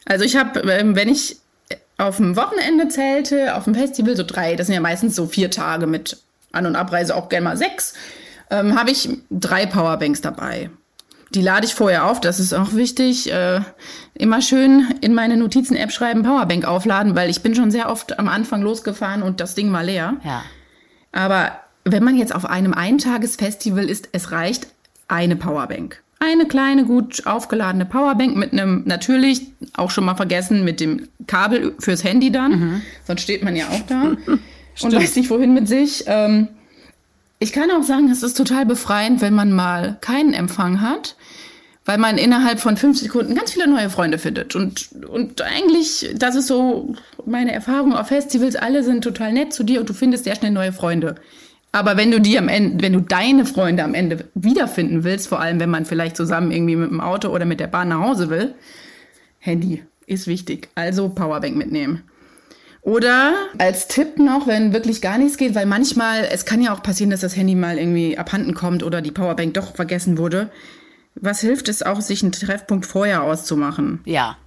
Also 0.06 0.26
ich 0.26 0.36
habe, 0.36 0.62
ähm, 0.62 0.96
wenn 0.96 1.08
ich 1.08 1.38
auf 2.00 2.18
dem 2.18 2.36
Wochenende 2.36 2.88
zelte, 2.88 3.56
auf 3.56 3.66
dem 3.66 3.76
Festival 3.76 4.18
so 4.18 4.24
drei, 4.24 4.56
das 4.56 4.66
sind 4.66 4.74
ja 4.74 4.82
meistens 4.82 5.16
so 5.16 5.28
vier 5.28 5.52
Tage 5.52 5.86
mit 5.86 6.18
An- 6.52 6.66
und 6.66 6.76
Abreise, 6.76 7.16
auch 7.16 7.30
gerne 7.30 7.44
mal 7.44 7.58
sechs, 7.58 7.94
ähm, 8.50 8.76
habe 8.76 8.90
ich 8.90 9.08
drei 9.30 9.68
Powerbanks 9.68 10.22
dabei. 10.22 10.72
Die 11.36 11.44
lade 11.44 11.68
ich 11.68 11.76
vorher 11.76 12.06
auf, 12.06 12.20
das 12.20 12.40
ist 12.40 12.54
auch 12.54 12.74
wichtig. 12.74 13.32
Äh, 13.32 13.62
immer 14.16 14.42
schön 14.42 14.88
in 15.02 15.14
meine 15.14 15.38
Notizen-App 15.38 15.92
schreiben, 15.92 16.24
Powerbank 16.24 16.66
aufladen, 16.66 17.16
weil 17.16 17.30
ich 17.30 17.44
bin 17.44 17.54
schon 17.54 17.70
sehr 17.70 17.88
oft 17.88 18.18
am 18.18 18.30
Anfang 18.30 18.64
losgefahren 18.64 19.22
und 19.22 19.40
das 19.40 19.54
Ding 19.54 19.72
war 19.72 19.84
leer. 19.84 20.16
Ja. 20.24 20.42
Aber 21.12 21.52
wenn 21.84 22.04
man 22.04 22.18
jetzt 22.18 22.34
auf 22.34 22.48
einem 22.48 22.74
Eintagesfestival 22.74 23.88
ist, 23.88 24.10
es 24.12 24.32
reicht 24.32 24.70
eine 25.10 25.36
Powerbank. 25.36 26.02
Eine 26.20 26.46
kleine, 26.46 26.86
gut 26.86 27.26
aufgeladene 27.26 27.86
Powerbank 27.86 28.36
mit 28.36 28.54
einem, 28.54 28.84
natürlich, 28.86 29.52
auch 29.74 29.90
schon 29.90 30.06
mal 30.06 30.16
vergessen, 30.16 30.64
mit 30.64 30.80
dem 30.80 31.08
Kabel 31.28 31.76
fürs 31.80 32.04
Handy 32.04 32.32
dann. 32.32 32.52
Mhm. 32.52 32.82
Sonst 33.06 33.22
steht 33.22 33.44
man 33.44 33.56
ja 33.56 33.68
auch 33.70 33.82
da 33.88 34.16
und 34.82 34.94
weiß 34.94 35.16
nicht, 35.16 35.30
wohin 35.30 35.54
mit 35.54 35.68
sich. 35.68 36.04
Ähm, 36.08 36.50
ich 37.40 37.54
kann 37.54 37.72
auch 37.72 37.84
sagen, 37.84 38.10
es 38.12 38.22
ist 38.22 38.36
total 38.36 38.66
befreiend, 38.66 39.22
wenn 39.22 39.34
man 39.34 39.52
mal 39.54 39.98
keinen 40.02 40.34
Empfang 40.34 40.82
hat, 40.82 41.16
weil 41.86 41.98
man 41.98 42.18
innerhalb 42.18 42.60
von 42.60 42.76
fünf 42.76 43.00
Sekunden 43.00 43.34
ganz 43.34 43.54
viele 43.54 43.68
neue 43.68 43.90
Freunde 43.90 44.18
findet. 44.18 44.58
Und, 44.58 44.90
und 45.08 45.42
eigentlich, 45.42 46.10
das 46.16 46.36
ist 46.36 46.48
so 46.48 46.96
meine 47.26 47.54
Erfahrung 47.54 47.96
auf 47.96 48.08
Festivals, 48.08 48.58
alle 48.58 48.84
sind 48.84 49.06
total 49.06 49.32
nett 49.32 49.54
zu 49.54 49.64
dir 49.64 49.80
und 49.80 49.88
du 49.88 49.94
findest 49.94 50.26
sehr 50.26 50.36
schnell 50.36 50.52
neue 50.52 50.74
Freunde. 50.74 51.16
Aber 51.72 51.98
wenn 51.98 52.12
du 52.12 52.20
die 52.20 52.38
am 52.38 52.48
Ende, 52.48 52.84
wenn 52.84 52.94
du 52.94 53.00
deine 53.00 53.46
Freunde 53.46 53.84
am 53.84 53.94
Ende 53.94 54.26
wiederfinden 54.34 55.04
willst, 55.04 55.28
vor 55.28 55.40
allem 55.40 55.60
wenn 55.60 55.70
man 55.70 55.86
vielleicht 55.86 56.18
zusammen 56.18 56.52
irgendwie 56.52 56.76
mit 56.76 56.90
dem 56.90 57.02
Auto 57.02 57.30
oder 57.30 57.46
mit 57.46 57.60
der 57.60 57.68
Bahn 57.68 57.90
nach 57.90 58.02
Hause 58.02 58.30
will, 58.30 58.56
Handy 59.38 59.84
ist 60.08 60.28
wichtig. 60.28 60.70
Also 60.76 61.10
Powerbank 61.10 61.56
mitnehmen. 61.56 62.04
Oder 62.82 63.34
als 63.58 63.88
Tipp 63.88 64.18
noch, 64.18 64.48
wenn 64.48 64.74
wirklich 64.74 65.02
gar 65.02 65.18
nichts 65.18 65.38
geht, 65.38 65.54
weil 65.54 65.66
manchmal, 65.66 66.28
es 66.32 66.46
kann 66.46 66.62
ja 66.62 66.74
auch 66.74 66.82
passieren, 66.82 67.12
dass 67.12 67.22
das 67.22 67.36
Handy 67.36 67.54
mal 67.54 67.78
irgendwie 67.78 68.18
abhanden 68.18 68.54
kommt 68.54 68.84
oder 68.84 69.02
die 69.02 69.12
Powerbank 69.12 69.54
doch 69.54 69.76
vergessen 69.76 70.18
wurde. 70.18 70.50
Was 71.16 71.42
hilft 71.42 71.70
es 71.70 71.84
auch, 71.84 72.02
sich 72.02 72.24
einen 72.24 72.32
Treffpunkt 72.32 72.86
vorher 72.86 73.24
auszumachen? 73.24 74.00
Ja, 74.06 74.38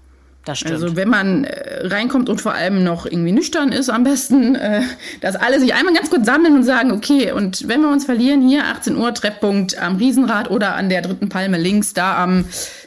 das 0.44 0.58
stimmt. 0.58 0.75
Also 0.75 0.96
wenn 0.96 1.08
man 1.08 1.44
äh, 1.44 1.87
reinkommt 1.87 2.28
und 2.28 2.40
vor 2.40 2.52
allem 2.52 2.82
noch 2.82 3.06
irgendwie 3.06 3.32
nüchtern 3.32 3.70
ist, 3.70 3.90
am 3.90 4.04
besten, 4.04 4.54
äh, 4.56 4.82
dass 5.20 5.37
alle 5.37 5.61
sich 5.61 5.75
einmal 5.75 5.94
ganz 5.94 6.11
kurz 6.11 6.26
sammeln 6.26 6.54
und 6.54 6.64
sagen, 6.64 6.92
okay, 6.92 7.32
und 7.32 7.68
wenn 7.68 7.80
wir 7.80 7.88
uns 7.88 8.04
verlieren, 8.04 8.46
hier 8.46 8.64
18 8.66 8.96
Uhr 8.96 9.14
Treffpunkt 9.14 9.78
am 9.78 9.96
Riesenrad 9.96 10.50
oder 10.50 10.75
an 10.75 10.88
der 10.88 11.02
dritten 11.02 11.28
Palme 11.28 11.58
links, 11.58 11.94
da 11.94 12.22
am 12.22 12.44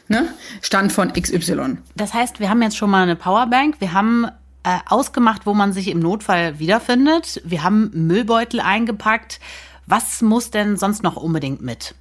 ne, 0.08 0.28
Stand 0.60 0.92
von 0.92 1.12
XY. 1.12 1.78
Das 1.96 2.12
heißt, 2.12 2.40
wir 2.40 2.50
haben 2.50 2.62
jetzt 2.62 2.76
schon 2.76 2.90
mal 2.90 3.02
eine 3.02 3.16
Powerbank, 3.16 3.80
wir 3.80 3.92
haben 3.92 4.26
äh, 4.66 4.78
ausgemacht, 4.88 5.46
wo 5.46 5.54
man 5.54 5.72
sich 5.72 5.88
im 5.88 6.00
Notfall 6.00 6.58
wiederfindet. 6.58 7.40
Wir 7.44 7.62
haben 7.62 7.90
Müllbeutel 7.94 8.58
eingepackt. 8.60 9.38
Was 9.86 10.20
muss 10.22 10.50
denn 10.50 10.76
sonst 10.76 11.04
noch 11.04 11.16
unbedingt 11.16 11.62
mit? 11.62 11.94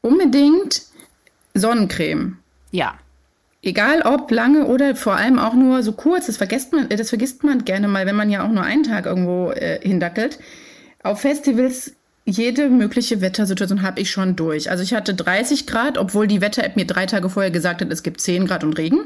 Unbedingt 0.00 0.82
Sonnencreme. 1.52 2.38
Ja. 2.70 2.94
Egal 3.62 4.02
ob 4.02 4.30
lange 4.30 4.66
oder 4.66 4.96
vor 4.96 5.16
allem 5.16 5.38
auch 5.38 5.54
nur 5.54 5.82
so 5.82 5.92
kurz, 5.92 6.26
das 6.26 6.38
vergisst 6.38 6.72
man, 6.72 6.88
das 6.88 7.10
vergisst 7.10 7.44
man 7.44 7.64
gerne 7.64 7.88
mal, 7.88 8.06
wenn 8.06 8.16
man 8.16 8.30
ja 8.30 8.44
auch 8.44 8.50
nur 8.50 8.62
einen 8.62 8.84
Tag 8.84 9.04
irgendwo 9.04 9.50
äh, 9.50 9.78
hindackelt. 9.82 10.38
Auf 11.02 11.20
Festivals 11.20 11.92
jede 12.24 12.68
mögliche 12.68 13.20
Wettersituation 13.20 13.82
habe 13.82 14.00
ich 14.00 14.10
schon 14.10 14.36
durch. 14.36 14.70
Also 14.70 14.82
ich 14.82 14.94
hatte 14.94 15.14
30 15.14 15.66
Grad, 15.66 15.98
obwohl 15.98 16.26
die 16.26 16.40
Wetter-App 16.40 16.76
mir 16.76 16.86
drei 16.86 17.06
Tage 17.06 17.28
vorher 17.28 17.50
gesagt 17.50 17.80
hat, 17.80 17.92
es 17.92 18.02
gibt 18.02 18.20
10 18.20 18.46
Grad 18.46 18.62
und 18.62 18.78
Regen. 18.78 19.00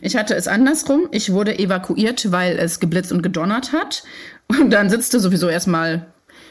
Ich 0.00 0.16
hatte 0.16 0.34
es 0.34 0.48
andersrum. 0.48 1.08
Ich 1.10 1.32
wurde 1.32 1.58
evakuiert, 1.58 2.32
weil 2.32 2.58
es 2.58 2.80
geblitzt 2.80 3.12
und 3.12 3.22
gedonnert 3.22 3.72
hat. 3.72 4.04
Und 4.48 4.70
dann 4.70 4.90
sitzt 4.90 5.12
du 5.14 5.18
sowieso 5.18 5.48
erstmal 5.48 6.06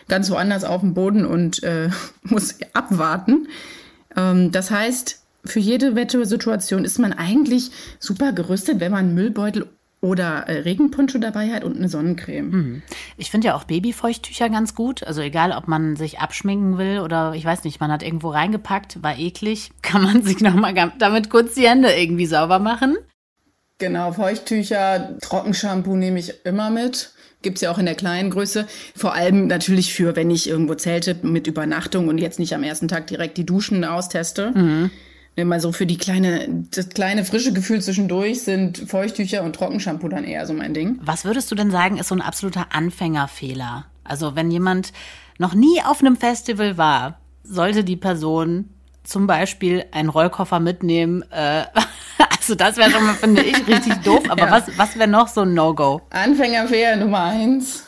ganz 0.08 0.29
woanders 0.29 0.63
auf 0.63 0.81
dem 0.81 0.93
Boden 0.93 1.25
und 1.25 1.63
äh, 1.63 1.89
muss 2.24 2.55
abwarten. 2.74 3.48
Ähm, 4.15 4.51
das 4.51 4.70
heißt, 4.70 5.21
für 5.43 5.60
jede 5.60 5.95
Wettersituation 5.95 6.86
ist 6.86 7.00
man 7.00 7.13
eigentlich 7.13 7.71
super 8.00 8.31
gerüstet, 8.31 8.79
wenn 8.79 8.91
man 8.91 9.13
Müllbeutel 9.13 9.67
oder 10.01 10.48
äh, 10.48 10.60
Regenponcho 10.62 11.19
dabei 11.19 11.51
hat 11.51 11.63
und 11.63 11.77
eine 11.77 11.88
Sonnencreme. 11.88 12.51
Hm. 12.51 12.81
Ich 13.17 13.29
finde 13.29 13.48
ja 13.48 13.55
auch 13.55 13.65
Babyfeuchttücher 13.65 14.50
ganz 14.50 14.74
gut. 14.74 15.03
Also 15.03 15.21
egal, 15.21 15.51
ob 15.51 15.67
man 15.67 15.95
sich 15.95 16.19
abschminken 16.19 16.77
will 16.77 17.00
oder 17.00 17.33
ich 17.36 17.45
weiß 17.45 17.63
nicht, 17.63 17.79
man 17.79 17.91
hat 17.91 18.01
irgendwo 18.01 18.29
reingepackt, 18.29 19.03
war 19.03 19.17
eklig, 19.17 19.71
kann 19.81 20.03
man 20.03 20.24
sich 20.24 20.41
nochmal 20.41 20.74
damit 20.98 21.29
kurz 21.29 21.53
die 21.53 21.67
Hände 21.67 21.91
irgendwie 21.91 22.25
sauber 22.25 22.60
machen. 22.60 22.98
Genau, 23.77 24.12
Feuchttücher, 24.12 25.17
Trockenshampoo 25.21 25.95
nehme 25.95 26.19
ich 26.19 26.45
immer 26.45 26.69
mit. 26.69 27.13
Gibt's 27.41 27.62
ja 27.62 27.71
auch 27.71 27.79
in 27.79 27.88
der 27.88 27.95
kleinen 27.95 28.29
Größe. 28.29 28.67
Vor 28.95 29.15
allem 29.15 29.48
natürlich 29.48 29.93
für, 29.93 30.15
wenn 30.15 30.29
ich 30.29 30.48
irgendwo 30.48 30.75
zelte 30.75 31.15
mit 31.24 31.48
Übernachtung 31.48 32.07
und 32.07 32.19
jetzt 32.19 32.38
nicht 32.38 32.53
am 32.53 32.62
ersten 32.62 32.88
Tag 32.88 33.07
direkt 33.07 33.38
die 33.38 33.45
Duschen 33.45 33.83
austeste. 33.83 34.51
Mhm. 34.51 34.91
Immer 35.36 35.60
so 35.60 35.72
für 35.72 35.86
die 35.86 35.98
kleine, 35.98 36.66
das 36.72 36.90
kleine 36.90 37.24
frische 37.24 37.54
Gefühl 37.54 37.82
zwischendurch 37.82 38.42
sind 38.42 38.78
Feuchttücher 38.78 39.44
und 39.44 39.56
Trockenshampoo 39.56 40.10
dann 40.10 40.26
eher 40.26 40.46
so 40.46 40.54
mein 40.54 40.74
Ding. 40.74 41.00
Was 41.02 41.24
würdest 41.24 41.50
du 41.50 41.56
denn 41.56 41.72
sagen, 41.72 41.98
ist 41.98 42.10
so 42.10 42.16
ein 42.16 42.22
absoluter 42.22 42.68
Anfängerfehler? 42.72 43.86
Also 44.04 44.36
wenn 44.36 44.52
jemand 44.52 44.92
noch 45.38 45.54
nie 45.54 45.82
auf 45.86 46.02
einem 46.02 46.18
Festival 46.18 46.78
war, 46.78 47.20
sollte 47.44 47.84
die 47.84 47.96
Person 47.96 48.70
zum 49.04 49.26
Beispiel 49.26 49.86
einen 49.92 50.10
Rollkoffer 50.10 50.60
mitnehmen. 50.60 51.24
Äh, 51.32 51.64
also 52.38 52.56
das 52.56 52.78
wäre 52.78 52.92
schon 52.92 53.06
mal, 53.06 53.16
finde 53.16 53.42
ich, 53.42 53.68
richtig 53.68 53.96
doof. 54.04 54.24
Aber 54.30 54.42
ja. 54.46 54.52
was, 54.52 54.78
was 54.78 54.98
wäre 54.98 55.08
noch 55.08 55.28
so 55.28 55.42
ein 55.42 55.54
No-Go? 55.54 56.02
Anfängerfehler 56.10 56.98
Nummer 56.98 57.24
eins. 57.24 57.86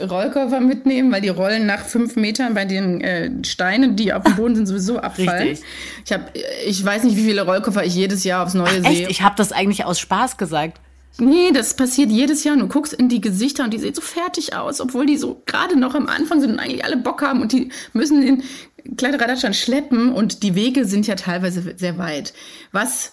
Rollkoffer 0.00 0.60
mitnehmen, 0.60 1.12
weil 1.12 1.20
die 1.20 1.28
Rollen 1.28 1.66
nach 1.66 1.84
fünf 1.84 2.16
Metern 2.16 2.54
bei 2.54 2.64
den 2.64 3.00
äh, 3.00 3.30
Steinen, 3.44 3.96
die 3.96 4.12
auf 4.12 4.24
dem 4.24 4.36
Boden 4.36 4.56
sind, 4.56 4.66
sowieso 4.66 4.98
abfallen. 5.00 5.48
Richtig. 5.48 5.66
Ich 6.04 6.12
habe, 6.12 6.24
ich 6.66 6.84
weiß 6.84 7.04
nicht, 7.04 7.16
wie 7.16 7.24
viele 7.24 7.42
Rollkoffer 7.42 7.84
ich 7.84 7.94
jedes 7.94 8.24
Jahr 8.24 8.44
aufs 8.44 8.54
Neue 8.54 8.80
Ach, 8.84 8.90
sehe. 8.90 9.02
Echt? 9.02 9.10
Ich 9.10 9.22
habe 9.22 9.34
das 9.36 9.52
eigentlich 9.52 9.84
aus 9.84 10.00
Spaß 10.00 10.36
gesagt. 10.36 10.80
Nee, 11.18 11.52
das 11.52 11.74
passiert 11.74 12.10
jedes 12.10 12.42
Jahr. 12.42 12.54
Und 12.54 12.60
du 12.60 12.68
guckst 12.68 12.92
in 12.92 13.08
die 13.08 13.20
Gesichter 13.20 13.64
und 13.64 13.72
die 13.72 13.78
sehen 13.78 13.94
so 13.94 14.00
fertig 14.00 14.56
aus, 14.56 14.80
obwohl 14.80 15.06
die 15.06 15.16
so 15.16 15.42
gerade 15.46 15.78
noch 15.78 15.94
am 15.94 16.08
Anfang 16.08 16.40
sind 16.40 16.50
und 16.50 16.58
eigentlich 16.58 16.84
alle 16.84 16.96
Bock 16.96 17.22
haben 17.22 17.40
und 17.40 17.52
die 17.52 17.70
müssen 17.92 18.20
den 18.20 18.42
Kleiderradstand 18.96 19.54
schleppen 19.54 20.12
und 20.12 20.42
die 20.42 20.54
Wege 20.54 20.84
sind 20.84 21.06
ja 21.06 21.14
teilweise 21.14 21.74
sehr 21.76 21.98
weit. 21.98 22.34
Was 22.72 23.12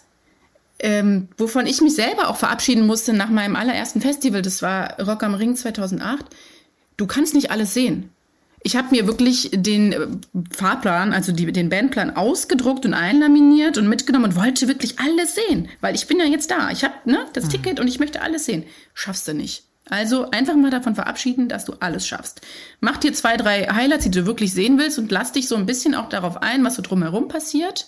ähm, 0.83 1.27
wovon 1.37 1.67
ich 1.67 1.79
mich 1.81 1.93
selber 1.93 2.27
auch 2.29 2.37
verabschieden 2.37 2.87
musste 2.87 3.13
nach 3.13 3.29
meinem 3.29 3.55
allerersten 3.55 4.01
Festival, 4.01 4.41
das 4.41 4.63
war 4.63 4.99
Rock 4.99 5.21
am 5.23 5.35
Ring 5.35 5.55
2008, 5.55 6.25
du 7.01 7.07
kannst 7.07 7.33
nicht 7.33 7.51
alles 7.51 7.73
sehen. 7.73 8.11
Ich 8.63 8.75
habe 8.75 8.89
mir 8.91 9.07
wirklich 9.07 9.49
den 9.51 9.91
äh, 9.91 10.07
Fahrplan, 10.55 11.13
also 11.13 11.31
die, 11.31 11.51
den 11.51 11.69
Bandplan 11.69 12.15
ausgedruckt 12.15 12.85
und 12.85 12.93
einlaminiert 12.93 13.79
und 13.79 13.87
mitgenommen 13.87 14.25
und 14.25 14.35
wollte 14.35 14.67
wirklich 14.67 14.99
alles 14.99 15.33
sehen, 15.33 15.67
weil 15.81 15.95
ich 15.95 16.05
bin 16.05 16.19
ja 16.19 16.25
jetzt 16.25 16.51
da. 16.51 16.69
Ich 16.69 16.83
habe 16.83 16.93
ne, 17.05 17.25
das 17.33 17.45
mhm. 17.45 17.49
Ticket 17.49 17.79
und 17.79 17.87
ich 17.87 17.99
möchte 17.99 18.21
alles 18.21 18.45
sehen. 18.45 18.63
Schaffst 18.93 19.27
du 19.27 19.33
nicht. 19.33 19.63
Also 19.89 20.29
einfach 20.29 20.55
mal 20.55 20.69
davon 20.69 20.93
verabschieden, 20.93 21.49
dass 21.49 21.65
du 21.65 21.73
alles 21.79 22.07
schaffst. 22.07 22.41
Mach 22.81 22.97
dir 22.97 23.13
zwei, 23.13 23.35
drei 23.35 23.63
Highlights, 23.65 24.03
die 24.03 24.11
du 24.11 24.27
wirklich 24.27 24.53
sehen 24.53 24.77
willst 24.77 24.99
und 24.99 25.11
lass 25.11 25.31
dich 25.31 25.47
so 25.47 25.55
ein 25.55 25.65
bisschen 25.65 25.95
auch 25.95 26.07
darauf 26.07 26.37
ein, 26.37 26.63
was 26.63 26.75
so 26.75 26.83
drumherum 26.83 27.27
passiert. 27.27 27.87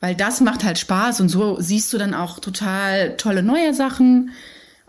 Weil 0.00 0.16
das 0.16 0.40
macht 0.40 0.64
halt 0.64 0.78
Spaß 0.78 1.20
und 1.20 1.28
so 1.28 1.60
siehst 1.60 1.92
du 1.92 1.98
dann 1.98 2.12
auch 2.12 2.40
total 2.40 3.16
tolle 3.16 3.44
neue 3.44 3.72
Sachen 3.72 4.32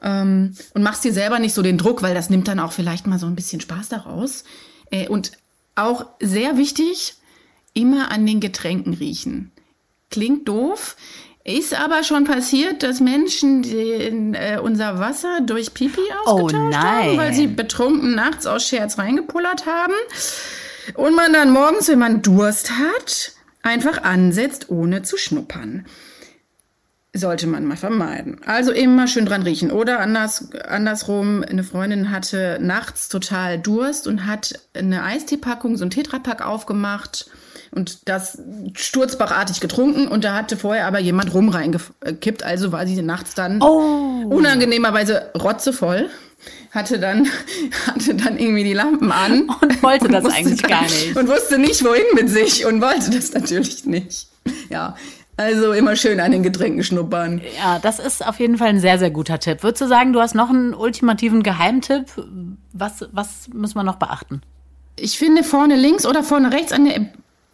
ähm, 0.01 0.55
und 0.73 0.83
machst 0.83 1.03
dir 1.03 1.13
selber 1.13 1.39
nicht 1.39 1.53
so 1.53 1.61
den 1.61 1.77
Druck, 1.77 2.01
weil 2.01 2.13
das 2.13 2.29
nimmt 2.29 2.47
dann 2.47 2.59
auch 2.59 2.71
vielleicht 2.71 3.07
mal 3.07 3.19
so 3.19 3.27
ein 3.27 3.35
bisschen 3.35 3.61
Spaß 3.61 3.89
daraus. 3.89 4.43
Äh, 4.89 5.07
und 5.07 5.31
auch 5.75 6.07
sehr 6.19 6.57
wichtig, 6.57 7.15
immer 7.73 8.11
an 8.11 8.25
den 8.25 8.39
Getränken 8.39 8.93
riechen. 8.93 9.51
Klingt 10.09 10.47
doof, 10.47 10.97
ist 11.43 11.73
aber 11.73 12.03
schon 12.03 12.25
passiert, 12.25 12.83
dass 12.83 12.99
Menschen 12.99 13.63
den, 13.63 14.33
äh, 14.33 14.59
unser 14.61 14.99
Wasser 14.99 15.41
durch 15.41 15.73
Pipi 15.73 16.01
oh 16.25 16.29
ausgetauscht 16.29 16.75
oh 16.75 16.77
haben, 16.77 17.17
weil 17.17 17.33
sie 17.33 17.47
betrunken 17.47 18.13
nachts 18.13 18.45
aus 18.45 18.67
Scherz 18.67 18.97
reingepullert 18.97 19.65
haben. 19.65 19.93
Und 20.95 21.15
man 21.15 21.31
dann 21.31 21.51
morgens, 21.51 21.87
wenn 21.87 21.99
man 21.99 22.21
Durst 22.21 22.71
hat, 22.71 23.33
einfach 23.61 24.03
ansetzt, 24.03 24.69
ohne 24.69 25.03
zu 25.03 25.17
schnuppern 25.17 25.85
sollte 27.13 27.45
man 27.45 27.65
mal 27.65 27.75
vermeiden. 27.75 28.37
Also 28.45 28.71
immer 28.71 29.07
schön 29.07 29.25
dran 29.25 29.43
riechen. 29.43 29.71
Oder 29.71 29.99
anders, 29.99 30.49
andersrum, 30.67 31.43
eine 31.43 31.63
Freundin 31.63 32.09
hatte 32.09 32.57
nachts 32.61 33.09
total 33.09 33.59
Durst 33.59 34.07
und 34.07 34.25
hat 34.25 34.53
eine 34.73 35.03
Eisteepackung, 35.03 35.75
so 35.75 35.85
ein 35.85 35.89
Tetrapack 35.89 36.45
aufgemacht 36.45 37.29
und 37.71 38.07
das 38.07 38.37
sturzbachartig 38.75 39.59
getrunken 39.59 40.07
und 40.07 40.23
da 40.23 40.35
hatte 40.35 40.57
vorher 40.57 40.87
aber 40.87 40.99
jemand 40.99 41.33
rum 41.33 41.49
reingekippt, 41.49 42.43
also 42.43 42.71
war 42.71 42.85
sie 42.85 43.01
nachts 43.01 43.33
dann 43.33 43.61
oh. 43.61 44.25
unangenehmerweise 44.29 45.31
rotzevoll. 45.37 46.09
Hatte 46.71 46.97
dann, 46.99 47.27
hatte 47.87 48.15
dann 48.15 48.39
irgendwie 48.39 48.63
die 48.63 48.73
Lampen 48.73 49.11
an. 49.11 49.41
Und 49.61 49.83
wollte 49.83 50.05
und 50.05 50.11
das 50.13 50.25
eigentlich 50.25 50.61
dann, 50.61 50.71
gar 50.71 50.83
nicht. 50.83 51.15
Und 51.15 51.27
wusste 51.27 51.59
nicht, 51.59 51.83
wohin 51.83 52.05
mit 52.15 52.29
sich 52.29 52.65
und 52.65 52.81
wollte 52.81 53.11
das 53.11 53.33
natürlich 53.33 53.85
nicht. 53.85 54.27
Ja, 54.69 54.95
also 55.37 55.73
immer 55.73 55.95
schön 55.95 56.19
an 56.19 56.31
den 56.31 56.43
Getränken 56.43 56.83
schnuppern. 56.83 57.41
Ja, 57.57 57.79
das 57.79 57.99
ist 57.99 58.25
auf 58.25 58.39
jeden 58.39 58.57
Fall 58.57 58.69
ein 58.69 58.79
sehr, 58.79 58.99
sehr 58.99 59.11
guter 59.11 59.39
Tipp. 59.39 59.63
Würdest 59.63 59.81
du 59.81 59.87
sagen, 59.87 60.13
du 60.13 60.19
hast 60.19 60.35
noch 60.35 60.49
einen 60.49 60.73
ultimativen 60.73 61.43
Geheimtipp? 61.43 62.05
Was, 62.73 63.07
was 63.11 63.49
müssen 63.53 63.75
wir 63.75 63.83
noch 63.83 63.95
beachten? 63.95 64.41
Ich 64.97 65.17
finde, 65.17 65.43
vorne 65.43 65.75
links 65.75 66.05
oder 66.05 66.23
vorne 66.23 66.51
rechts 66.51 66.71
an 66.71 66.85
der, 66.85 67.07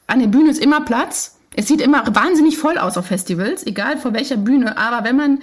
an 0.07 0.19
der 0.19 0.27
Bühne 0.27 0.49
ist 0.49 0.61
immer 0.61 0.81
Platz. 0.81 1.39
Es 1.55 1.67
sieht 1.67 1.81
immer 1.81 2.03
wahnsinnig 2.13 2.57
voll 2.57 2.77
aus 2.77 2.97
auf 2.97 3.07
Festivals, 3.07 3.65
egal 3.65 3.97
vor 3.97 4.13
welcher 4.13 4.37
Bühne. 4.37 4.77
Aber 4.77 5.07
wenn 5.07 5.15
man 5.15 5.39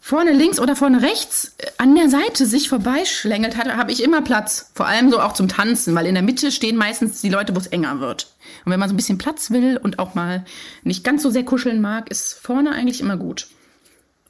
vorne 0.00 0.32
links 0.32 0.58
oder 0.58 0.74
vorne 0.74 1.02
rechts 1.02 1.54
an 1.78 1.94
der 1.94 2.08
Seite 2.08 2.46
sich 2.46 2.68
vorbeischlängelt 2.68 3.56
hat, 3.56 3.68
habe 3.68 3.92
ich 3.92 4.02
immer 4.02 4.22
Platz. 4.22 4.70
Vor 4.74 4.86
allem 4.86 5.10
so 5.10 5.20
auch 5.20 5.34
zum 5.34 5.48
Tanzen, 5.48 5.94
weil 5.94 6.06
in 6.06 6.14
der 6.14 6.22
Mitte 6.22 6.50
stehen 6.50 6.76
meistens 6.76 7.20
die 7.20 7.28
Leute, 7.28 7.54
wo 7.54 7.58
es 7.58 7.66
enger 7.66 8.00
wird. 8.00 8.34
Und 8.64 8.72
wenn 8.72 8.80
man 8.80 8.88
so 8.88 8.94
ein 8.94 8.96
bisschen 8.96 9.18
Platz 9.18 9.50
will 9.50 9.76
und 9.76 9.98
auch 9.98 10.14
mal 10.14 10.44
nicht 10.82 11.04
ganz 11.04 11.22
so 11.22 11.30
sehr 11.30 11.44
kuscheln 11.44 11.80
mag, 11.80 12.10
ist 12.10 12.34
vorne 12.34 12.72
eigentlich 12.72 13.00
immer 13.00 13.16
gut. 13.16 13.48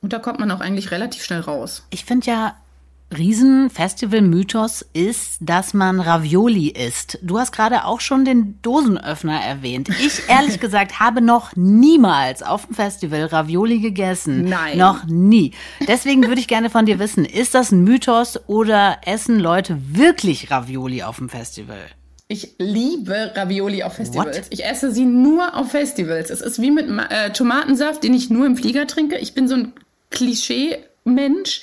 Und 0.02 0.12
da 0.12 0.18
kommt 0.18 0.40
man 0.40 0.50
auch 0.50 0.60
eigentlich 0.60 0.90
relativ 0.90 1.24
schnell 1.24 1.40
raus. 1.40 1.84
Ich 1.90 2.04
finde 2.04 2.26
ja, 2.26 2.56
Riesenfestival-Mythos 3.16 4.86
ist, 4.92 5.38
dass 5.40 5.74
man 5.74 6.00
Ravioli 6.00 6.68
isst. 6.68 7.18
Du 7.22 7.38
hast 7.38 7.52
gerade 7.52 7.84
auch 7.84 8.00
schon 8.00 8.24
den 8.24 8.60
Dosenöffner 8.62 9.40
erwähnt. 9.40 9.88
Ich 10.04 10.22
ehrlich 10.28 10.60
gesagt 10.60 11.00
habe 11.00 11.20
noch 11.20 11.56
niemals 11.56 12.42
auf 12.42 12.66
dem 12.66 12.74
Festival 12.74 13.24
Ravioli 13.24 13.80
gegessen. 13.80 14.44
Nein. 14.44 14.78
Noch 14.78 15.06
nie. 15.06 15.52
Deswegen 15.88 16.26
würde 16.26 16.40
ich 16.40 16.48
gerne 16.48 16.70
von 16.70 16.86
dir 16.86 16.98
wissen, 16.98 17.24
ist 17.24 17.54
das 17.54 17.72
ein 17.72 17.84
Mythos 17.84 18.38
oder 18.48 18.98
essen 19.04 19.40
Leute 19.40 19.78
wirklich 19.88 20.50
Ravioli 20.50 21.02
auf 21.02 21.16
dem 21.16 21.28
Festival? 21.28 21.80
Ich 22.28 22.54
liebe 22.58 23.32
Ravioli 23.34 23.82
auf 23.82 23.94
Festivals. 23.94 24.36
What? 24.36 24.46
Ich 24.50 24.64
esse 24.64 24.92
sie 24.92 25.04
nur 25.04 25.56
auf 25.56 25.72
Festivals. 25.72 26.30
Es 26.30 26.40
ist 26.40 26.62
wie 26.62 26.70
mit 26.70 26.86
äh, 27.10 27.32
Tomatensaft, 27.32 28.04
den 28.04 28.14
ich 28.14 28.30
nur 28.30 28.46
im 28.46 28.56
Flieger 28.56 28.86
trinke. 28.86 29.18
Ich 29.18 29.34
bin 29.34 29.48
so 29.48 29.56
ein 29.56 29.72
Klischee-Mensch. 30.10 31.62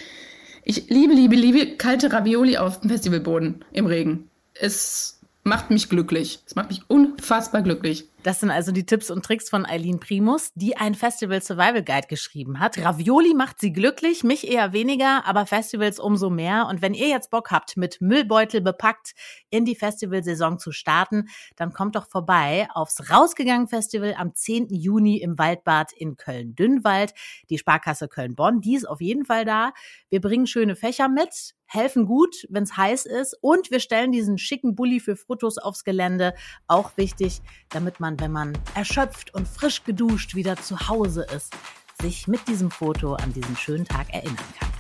Ich 0.69 0.89
liebe, 0.89 1.13
liebe, 1.13 1.35
liebe 1.37 1.77
kalte 1.77 2.11
Ravioli 2.11 2.57
auf 2.57 2.81
dem 2.81 2.89
Festivalboden 2.89 3.63
im 3.71 3.85
Regen. 3.85 4.29
Es 4.53 5.21
macht 5.45 5.71
mich 5.71 5.87
glücklich. 5.87 6.39
Es 6.45 6.55
macht 6.55 6.67
mich 6.67 6.81
unfassbar 6.89 7.61
glücklich. 7.61 8.09
Das 8.27 8.41
sind 8.41 8.51
also 8.51 8.73
die 8.73 8.85
Tipps 8.85 9.09
und 9.09 9.23
Tricks 9.23 9.49
von 9.49 9.65
Eileen 9.65 10.01
Primus, 10.01 10.51
die 10.53 10.75
ein 10.75 10.95
Festival 10.95 11.41
Survival 11.41 11.81
Guide 11.81 12.07
geschrieben 12.09 12.59
hat. 12.59 12.77
Ravioli 12.77 13.33
macht 13.33 13.61
sie 13.61 13.71
glücklich, 13.71 14.25
mich 14.25 14.51
eher 14.51 14.73
weniger, 14.73 15.25
aber 15.25 15.45
Festivals 15.45 15.97
umso 15.97 16.29
mehr. 16.29 16.67
Und 16.69 16.81
wenn 16.81 16.93
ihr 16.93 17.07
jetzt 17.07 17.31
Bock 17.31 17.51
habt, 17.51 17.77
mit 17.77 18.01
Müllbeutel 18.01 18.59
bepackt 18.59 19.13
in 19.49 19.63
die 19.63 19.75
Festivalsaison 19.75 20.59
zu 20.59 20.73
starten, 20.73 21.29
dann 21.55 21.71
kommt 21.71 21.95
doch 21.95 22.05
vorbei 22.05 22.67
aufs 22.73 23.09
Rausgegangen 23.09 23.69
Festival 23.69 24.13
am 24.17 24.35
10. 24.35 24.71
Juni 24.71 25.21
im 25.21 25.39
Waldbad 25.39 25.93
in 25.93 26.17
Köln-Dünnwald. 26.17 27.13
Die 27.49 27.57
Sparkasse 27.57 28.09
Köln-Bonn, 28.09 28.59
die 28.59 28.75
ist 28.75 28.89
auf 28.89 28.99
jeden 28.99 29.23
Fall 29.23 29.45
da. 29.45 29.71
Wir 30.09 30.19
bringen 30.19 30.47
schöne 30.47 30.75
Fächer 30.75 31.07
mit, 31.07 31.53
helfen 31.67 32.05
gut, 32.05 32.47
wenn 32.49 32.63
es 32.63 32.75
heiß 32.75 33.05
ist 33.05 33.37
und 33.41 33.69
wir 33.71 33.79
stellen 33.79 34.11
diesen 34.11 34.37
schicken 34.37 34.75
Bulli 34.75 34.99
für 34.99 35.15
Fotos 35.15 35.57
aufs 35.57 35.83
Gelände. 35.83 36.33
Auch 36.67 36.97
wichtig, 36.97 37.41
damit 37.69 37.99
man 37.99 38.19
wenn 38.19 38.31
man 38.31 38.57
erschöpft 38.73 39.33
und 39.33 39.47
frisch 39.47 39.83
geduscht 39.83 40.33
wieder 40.33 40.55
zu 40.55 40.87
Hause 40.87 41.25
ist, 41.35 41.53
sich 42.01 42.27
mit 42.27 42.47
diesem 42.47 42.71
Foto 42.71 43.15
an 43.15 43.33
diesen 43.33 43.55
schönen 43.57 43.85
Tag 43.85 44.13
erinnern 44.13 44.37
kann. 44.59 44.76